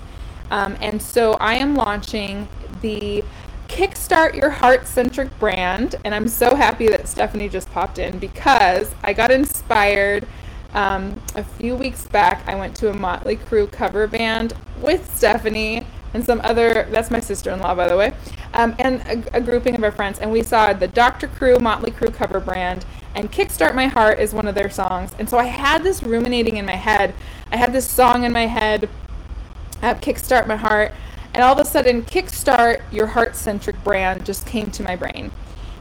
Um, 0.51 0.77
and 0.81 1.01
so 1.01 1.35
I 1.35 1.55
am 1.55 1.75
launching 1.75 2.49
the 2.81 3.25
Kickstart 3.69 4.35
Your 4.35 4.51
Heart 4.51 4.87
Centric 4.87 5.37
brand. 5.39 5.95
And 6.05 6.15
I'm 6.15 6.29
so 6.29 6.55
happy 6.55 6.89
that 6.89 7.09
Stephanie 7.09 7.49
just 7.49 7.71
popped 7.71 7.99
in 7.99 8.19
because 8.19 8.93
I 9.03 9.13
got 9.13 9.31
inspired. 9.31 10.27
Um, 10.75 11.21
a 11.35 11.43
few 11.43 11.75
weeks 11.75 12.07
back, 12.07 12.47
I 12.47 12.55
went 12.55 12.77
to 12.77 12.91
a 12.91 12.95
Motley 12.95 13.37
Crue 13.37 13.71
cover 13.71 14.07
band 14.07 14.53
with 14.81 15.13
Stephanie 15.17 15.87
and 16.15 16.25
some 16.25 16.41
other, 16.43 16.87
that's 16.91 17.11
my 17.11 17.21
sister 17.21 17.51
in 17.51 17.61
law, 17.61 17.75
by 17.75 17.89
the 17.89 17.97
way, 17.97 18.13
um, 18.55 18.75
and 18.79 19.01
a, 19.03 19.37
a, 19.37 19.41
grouping 19.41 19.75
of 19.77 19.85
our 19.85 19.93
friends. 19.93 20.19
And 20.19 20.31
we 20.31 20.43
saw 20.43 20.73
the 20.73 20.89
Dr. 20.89 21.29
Crew 21.29 21.59
Motley 21.59 21.91
Crue 21.91 22.13
cover 22.13 22.41
brand, 22.41 22.85
and 23.15 23.31
Kickstart 23.31 23.75
My 23.75 23.87
Heart 23.87 24.21
is 24.21 24.33
one 24.33 24.47
of 24.47 24.55
their 24.55 24.71
songs. 24.71 25.13
And 25.19 25.29
so 25.29 25.39
I 25.39 25.45
had 25.45 25.83
this 25.83 26.03
ruminating 26.03 26.57
in 26.57 26.67
my 26.67 26.77
head. 26.77 27.15
I 27.53 27.57
had 27.57 27.73
this 27.73 27.89
song 27.89 28.25
in 28.25 28.33
my 28.33 28.47
head, 28.47 28.89
uh, 29.83 29.95
Kickstart 29.95 30.47
My 30.47 30.57
Heart. 30.57 30.93
And 31.35 31.43
all 31.43 31.53
of 31.53 31.59
a 31.59 31.65
sudden, 31.65 32.03
Kickstart 32.03 32.83
Your 32.93 33.07
Heart 33.07 33.37
Centric 33.37 33.83
brand 33.85 34.25
just 34.25 34.47
came 34.47 34.71
to 34.73 34.83
my 34.83 34.97
brain. 34.97 35.31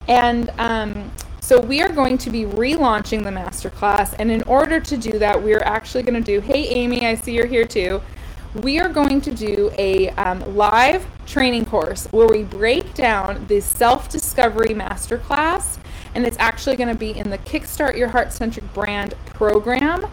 And 0.07 0.51
um, 0.57 1.11
so 1.39 1.59
we 1.59 1.81
are 1.81 1.89
going 1.89 2.17
to 2.19 2.29
be 2.29 2.43
relaunching 2.43 3.23
the 3.23 3.31
masterclass. 3.31 4.15
And 4.19 4.31
in 4.31 4.43
order 4.43 4.79
to 4.79 4.97
do 4.97 5.17
that, 5.19 5.41
we're 5.41 5.63
actually 5.63 6.03
going 6.03 6.21
to 6.21 6.39
do, 6.39 6.39
hey, 6.41 6.67
Amy, 6.67 7.05
I 7.05 7.15
see 7.15 7.33
you're 7.33 7.45
here 7.45 7.65
too. 7.65 8.01
We 8.55 8.79
are 8.79 8.89
going 8.89 9.21
to 9.21 9.31
do 9.31 9.71
a 9.77 10.09
um, 10.11 10.55
live 10.55 11.05
training 11.27 11.65
course 11.65 12.07
where 12.11 12.27
we 12.27 12.43
break 12.43 12.95
down 12.95 13.45
the 13.47 13.61
self 13.61 14.09
discovery 14.09 14.69
masterclass. 14.69 15.77
And 16.15 16.25
it's 16.25 16.37
actually 16.39 16.75
going 16.75 16.89
to 16.89 16.95
be 16.95 17.11
in 17.11 17.29
the 17.29 17.37
Kickstart 17.39 17.97
Your 17.97 18.09
Heart 18.09 18.33
Centric 18.33 18.73
brand 18.73 19.13
program 19.25 20.09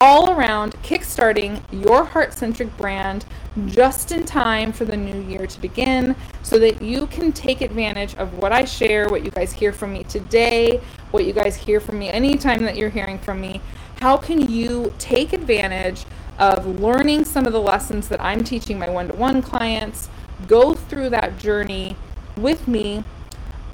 all 0.00 0.30
around 0.30 0.72
kickstarting 0.82 1.60
your 1.70 2.04
heart 2.04 2.32
centric 2.32 2.74
brand 2.78 3.26
just 3.66 4.12
in 4.12 4.24
time 4.24 4.72
for 4.72 4.86
the 4.86 4.96
new 4.96 5.20
year 5.28 5.46
to 5.46 5.60
begin 5.60 6.16
so 6.42 6.58
that 6.58 6.80
you 6.80 7.06
can 7.08 7.30
take 7.32 7.60
advantage 7.60 8.14
of 8.14 8.32
what 8.38 8.50
I 8.50 8.64
share, 8.64 9.08
what 9.10 9.24
you 9.24 9.30
guys 9.30 9.52
hear 9.52 9.72
from 9.72 9.92
me 9.92 10.04
today, 10.04 10.80
what 11.10 11.26
you 11.26 11.34
guys 11.34 11.54
hear 11.54 11.80
from 11.80 11.98
me 11.98 12.08
anytime 12.08 12.64
that 12.64 12.76
you're 12.76 12.88
hearing 12.88 13.18
from 13.18 13.42
me. 13.42 13.60
How 14.00 14.16
can 14.16 14.50
you 14.50 14.94
take 14.98 15.34
advantage 15.34 16.06
of 16.38 16.80
learning 16.80 17.26
some 17.26 17.44
of 17.44 17.52
the 17.52 17.60
lessons 17.60 18.08
that 18.08 18.22
I'm 18.22 18.42
teaching 18.42 18.78
my 18.78 18.88
one 18.88 19.08
to 19.08 19.14
one 19.14 19.42
clients? 19.42 20.08
Go 20.48 20.72
through 20.72 21.10
that 21.10 21.38
journey 21.38 21.96
with 22.38 22.66
me 22.66 23.04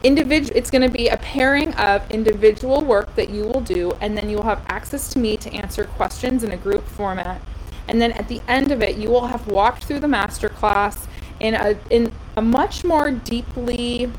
individual 0.07 0.57
it's 0.57 0.71
going 0.71 0.83
to 0.83 0.91
be 0.91 1.09
a 1.09 1.17
pairing 1.17 1.75
of 1.75 2.09
individual 2.11 2.85
work 2.85 3.15
that 3.17 3.29
you 3.31 3.43
will 3.43 3.61
do 3.61 3.93
and 4.01 4.17
then 4.17 4.31
you 4.31 4.37
will 4.37 4.45
have 4.45 4.63
access 4.69 5.09
to 5.09 5.19
me 5.19 5.37
to 5.37 5.53
answer 5.53 5.85
questions 5.85 6.45
in 6.45 6.53
a 6.53 6.57
group 6.57 6.87
format. 6.87 7.43
And 7.89 8.01
then 8.01 8.13
at 8.13 8.29
the 8.29 8.41
end 8.47 8.71
of 8.71 8.83
it 8.83 8.97
you 8.97 9.11
will 9.11 9.27
have 9.27 9.49
walked 9.49 9.85
through 9.85 10.01
the 10.01 10.09
master 10.09 10.49
class 10.49 11.09
in 11.41 11.55
a 11.55 11.77
in 11.91 12.13
a 12.37 12.43
much 12.43 12.85
more 12.85 13.11
deeply 13.11 14.11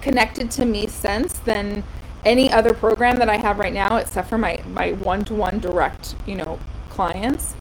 connected 0.00 0.50
to 0.52 0.64
me 0.64 0.86
sense 0.88 1.38
than 1.40 1.84
any 2.24 2.50
other 2.50 2.74
program 2.74 3.16
that 3.18 3.28
I 3.28 3.36
have 3.36 3.60
right 3.60 3.72
now 3.72 3.96
except 3.96 4.28
for 4.28 4.38
my 4.38 4.60
my 4.66 4.92
one-to-one 4.92 5.60
direct 5.60 6.16
you 6.26 6.34
know 6.34 6.58
clients. 6.90 7.54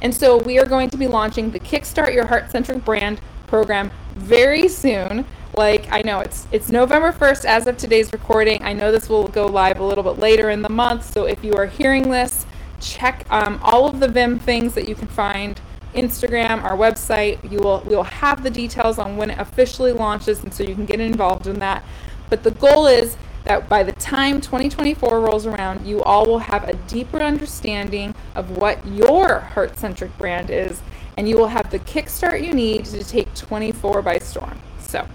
And 0.00 0.14
so 0.14 0.38
we 0.38 0.58
are 0.58 0.66
going 0.66 0.90
to 0.90 0.96
be 0.96 1.08
launching 1.08 1.50
the 1.50 1.60
kickstart 1.60 2.14
your 2.14 2.26
heart 2.26 2.50
centric 2.50 2.84
brand 2.84 3.20
program 3.46 3.90
very 4.14 4.68
soon 4.68 5.26
like 5.56 5.90
I 5.90 6.02
know 6.02 6.20
it's 6.20 6.46
it's 6.52 6.68
November 6.68 7.12
1st 7.12 7.46
as 7.46 7.66
of 7.66 7.78
today's 7.78 8.12
recording. 8.12 8.62
I 8.62 8.74
know 8.74 8.92
this 8.92 9.08
will 9.08 9.28
go 9.28 9.46
live 9.46 9.80
a 9.80 9.84
little 9.84 10.04
bit 10.04 10.18
later 10.18 10.50
in 10.50 10.60
the 10.60 10.68
month, 10.68 11.10
so 11.10 11.24
if 11.24 11.42
you 11.42 11.54
are 11.54 11.66
hearing 11.66 12.10
this, 12.10 12.44
check 12.80 13.24
um, 13.30 13.58
all 13.62 13.88
of 13.88 13.98
the 13.98 14.06
Viim 14.06 14.38
things 14.38 14.74
that 14.74 14.88
you 14.88 14.94
can 14.94 15.08
find. 15.08 15.60
Instagram, 15.94 16.62
our 16.62 16.76
website. 16.76 17.50
You 17.50 17.58
will 17.60 17.82
we 17.86 17.96
will 17.96 18.02
have 18.02 18.42
the 18.42 18.50
details 18.50 18.98
on 18.98 19.16
when 19.16 19.30
it 19.30 19.38
officially 19.38 19.92
launches, 19.92 20.42
and 20.44 20.52
so 20.52 20.62
you 20.62 20.74
can 20.74 20.84
get 20.84 21.00
involved 21.00 21.46
in 21.46 21.58
that. 21.60 21.82
But 22.28 22.42
the 22.42 22.50
goal 22.50 22.86
is 22.86 23.16
that 23.44 23.66
by 23.68 23.82
the 23.82 23.92
time 23.92 24.42
2024 24.42 25.20
rolls 25.20 25.46
around, 25.46 25.86
you 25.86 26.02
all 26.02 26.26
will 26.26 26.40
have 26.40 26.68
a 26.68 26.74
deeper 26.74 27.22
understanding 27.22 28.14
of 28.34 28.58
what 28.58 28.86
your 28.86 29.40
heart 29.40 29.78
centric 29.78 30.16
brand 30.18 30.50
is, 30.50 30.82
and 31.16 31.26
you 31.26 31.38
will 31.38 31.48
have 31.48 31.70
the 31.70 31.78
kickstart 31.78 32.44
you 32.44 32.52
need 32.52 32.84
to 32.86 33.02
take 33.02 33.32
24 33.34 34.02
by 34.02 34.18
storm. 34.18 34.60
So 34.80 35.08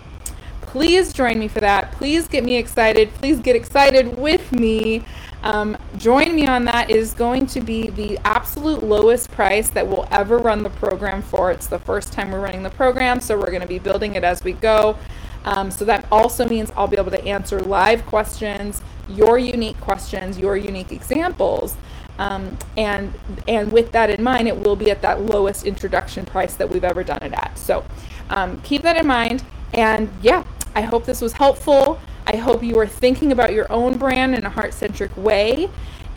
please 0.72 1.12
join 1.12 1.38
me 1.38 1.50
for 1.50 1.60
that. 1.60 1.92
Please 1.92 2.30
get 2.30 2.46
me 2.46 2.56
excited. 2.56 3.14
Please 3.16 3.40
get 3.40 3.58
excited 3.58 4.18
with 4.18 4.54
me. 4.54 5.04
Um, 5.44 5.78
join 5.98 6.34
me 6.34 6.48
on 6.48 6.64
that. 6.66 6.90
It 6.90 6.96
is 6.96 7.14
going 7.14 7.46
to 7.48 7.60
be 7.60 7.90
the 7.90 8.18
absolute 8.26 8.82
lowest 8.82 9.30
price 9.32 9.70
that 9.72 9.86
we'll 9.86 10.08
ever 10.12 10.38
run 10.38 10.64
the 10.64 10.70
program 10.70 11.22
for. 11.24 11.52
It's 11.52 11.68
the 11.68 11.80
first 11.80 12.14
time 12.14 12.32
we're 12.32 12.40
running 12.40 12.64
the 12.64 12.70
program, 12.70 13.20
so 13.20 13.38
we're 13.38 13.48
going 13.52 13.62
to 13.62 13.68
be 13.68 13.80
building 13.80 14.16
it 14.16 14.24
as 14.24 14.46
we 14.46 14.54
go. 14.54 14.98
Um, 15.44 15.72
so 15.72 15.84
that 15.86 16.08
also 16.10 16.48
means 16.48 16.72
I'll 16.78 16.88
be 16.88 16.98
able 16.98 17.12
to 17.12 17.26
answer 17.26 17.60
live 17.60 18.06
questions, 18.06 18.82
your 19.10 19.38
unique 19.38 19.80
questions, 19.82 20.38
your 20.38 20.56
unique 20.56 20.94
examples. 20.94 21.76
Um, 22.18 22.58
and 22.78 23.14
and 23.46 23.74
with 23.74 23.92
that 23.92 24.10
in 24.10 24.24
mind, 24.24 24.48
it 24.48 24.56
will 24.56 24.78
be 24.78 24.90
at 24.90 25.02
that 25.02 25.22
lowest 25.22 25.66
introduction 25.66 26.26
price 26.26 26.54
that 26.56 26.70
we've 26.70 26.84
ever 26.84 27.04
done 27.04 27.24
it 27.24 27.34
at. 27.34 27.58
So 27.58 27.84
um, 28.30 28.62
keep 28.62 28.84
that 28.84 28.96
in 28.96 29.08
mind. 29.08 29.44
And 29.74 30.10
yeah, 30.22 30.44
I 30.76 30.82
hope 30.82 31.06
this 31.06 31.22
was 31.22 31.34
helpful. 31.34 32.00
I 32.28 32.38
hope 32.38 32.64
you 32.64 32.78
are 32.80 32.88
thinking 32.88 33.32
about 33.32 33.54
your 33.54 33.72
own 33.72 33.98
brand 33.98 34.36
in 34.36 34.46
a 34.46 34.50
heart 34.50 34.74
centric 34.74 35.16
way. 35.18 35.70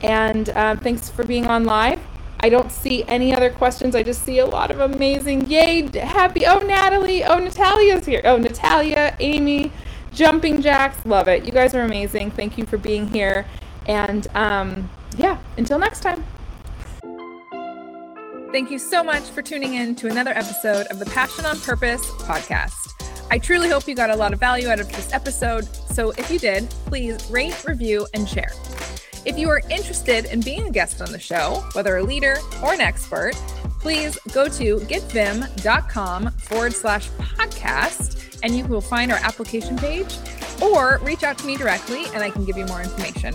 And 0.02 0.50
um, 0.50 0.78
thanks 0.78 1.08
for 1.08 1.24
being 1.24 1.46
on 1.46 1.64
live. 1.64 2.00
I 2.40 2.50
don't 2.50 2.70
see 2.70 3.04
any 3.04 3.34
other 3.34 3.48
questions. 3.48 3.94
I 3.94 4.02
just 4.02 4.22
see 4.22 4.38
a 4.38 4.46
lot 4.46 4.70
of 4.70 4.80
amazing, 4.80 5.46
yay, 5.46 5.88
happy. 5.98 6.44
Oh, 6.46 6.58
Natalie. 6.58 7.24
Oh, 7.24 7.38
Natalia's 7.38 8.04
here. 8.04 8.20
Oh, 8.24 8.36
Natalia, 8.36 9.16
Amy, 9.18 9.72
Jumping 10.12 10.60
Jacks. 10.60 11.04
Love 11.06 11.26
it. 11.28 11.46
You 11.46 11.52
guys 11.52 11.74
are 11.74 11.82
amazing. 11.82 12.32
Thank 12.32 12.58
you 12.58 12.66
for 12.66 12.76
being 12.76 13.08
here. 13.08 13.46
And 13.86 14.26
um, 14.34 14.90
yeah, 15.16 15.38
until 15.56 15.78
next 15.78 16.00
time. 16.00 16.24
Thank 18.52 18.70
you 18.70 18.78
so 18.78 19.02
much 19.02 19.24
for 19.30 19.42
tuning 19.42 19.74
in 19.74 19.96
to 19.96 20.06
another 20.06 20.30
episode 20.30 20.86
of 20.86 20.98
the 20.98 21.06
Passion 21.06 21.44
on 21.44 21.58
Purpose 21.60 22.08
podcast. 22.10 23.03
I 23.30 23.38
truly 23.38 23.68
hope 23.68 23.88
you 23.88 23.94
got 23.94 24.10
a 24.10 24.16
lot 24.16 24.32
of 24.32 24.40
value 24.40 24.68
out 24.68 24.80
of 24.80 24.88
this 24.92 25.12
episode. 25.12 25.64
So 25.92 26.10
if 26.12 26.30
you 26.30 26.38
did, 26.38 26.68
please 26.86 27.28
rate, 27.30 27.64
review, 27.64 28.06
and 28.14 28.28
share. 28.28 28.52
If 29.24 29.38
you 29.38 29.48
are 29.48 29.62
interested 29.70 30.26
in 30.26 30.40
being 30.40 30.66
a 30.66 30.70
guest 30.70 31.00
on 31.00 31.10
the 31.10 31.18
show, 31.18 31.64
whether 31.72 31.96
a 31.96 32.02
leader 32.02 32.36
or 32.62 32.74
an 32.74 32.80
expert, 32.80 33.34
please 33.80 34.18
go 34.32 34.48
to 34.48 34.76
getViim.com 34.78 36.30
forward 36.32 36.74
slash 36.74 37.08
podcast 37.10 38.38
and 38.42 38.56
you 38.56 38.64
will 38.66 38.82
find 38.82 39.10
our 39.10 39.18
application 39.18 39.76
page 39.76 40.14
or 40.62 41.00
reach 41.02 41.22
out 41.22 41.38
to 41.38 41.46
me 41.46 41.56
directly 41.56 42.04
and 42.14 42.22
I 42.22 42.30
can 42.30 42.44
give 42.44 42.56
you 42.58 42.66
more 42.66 42.82
information. 42.82 43.34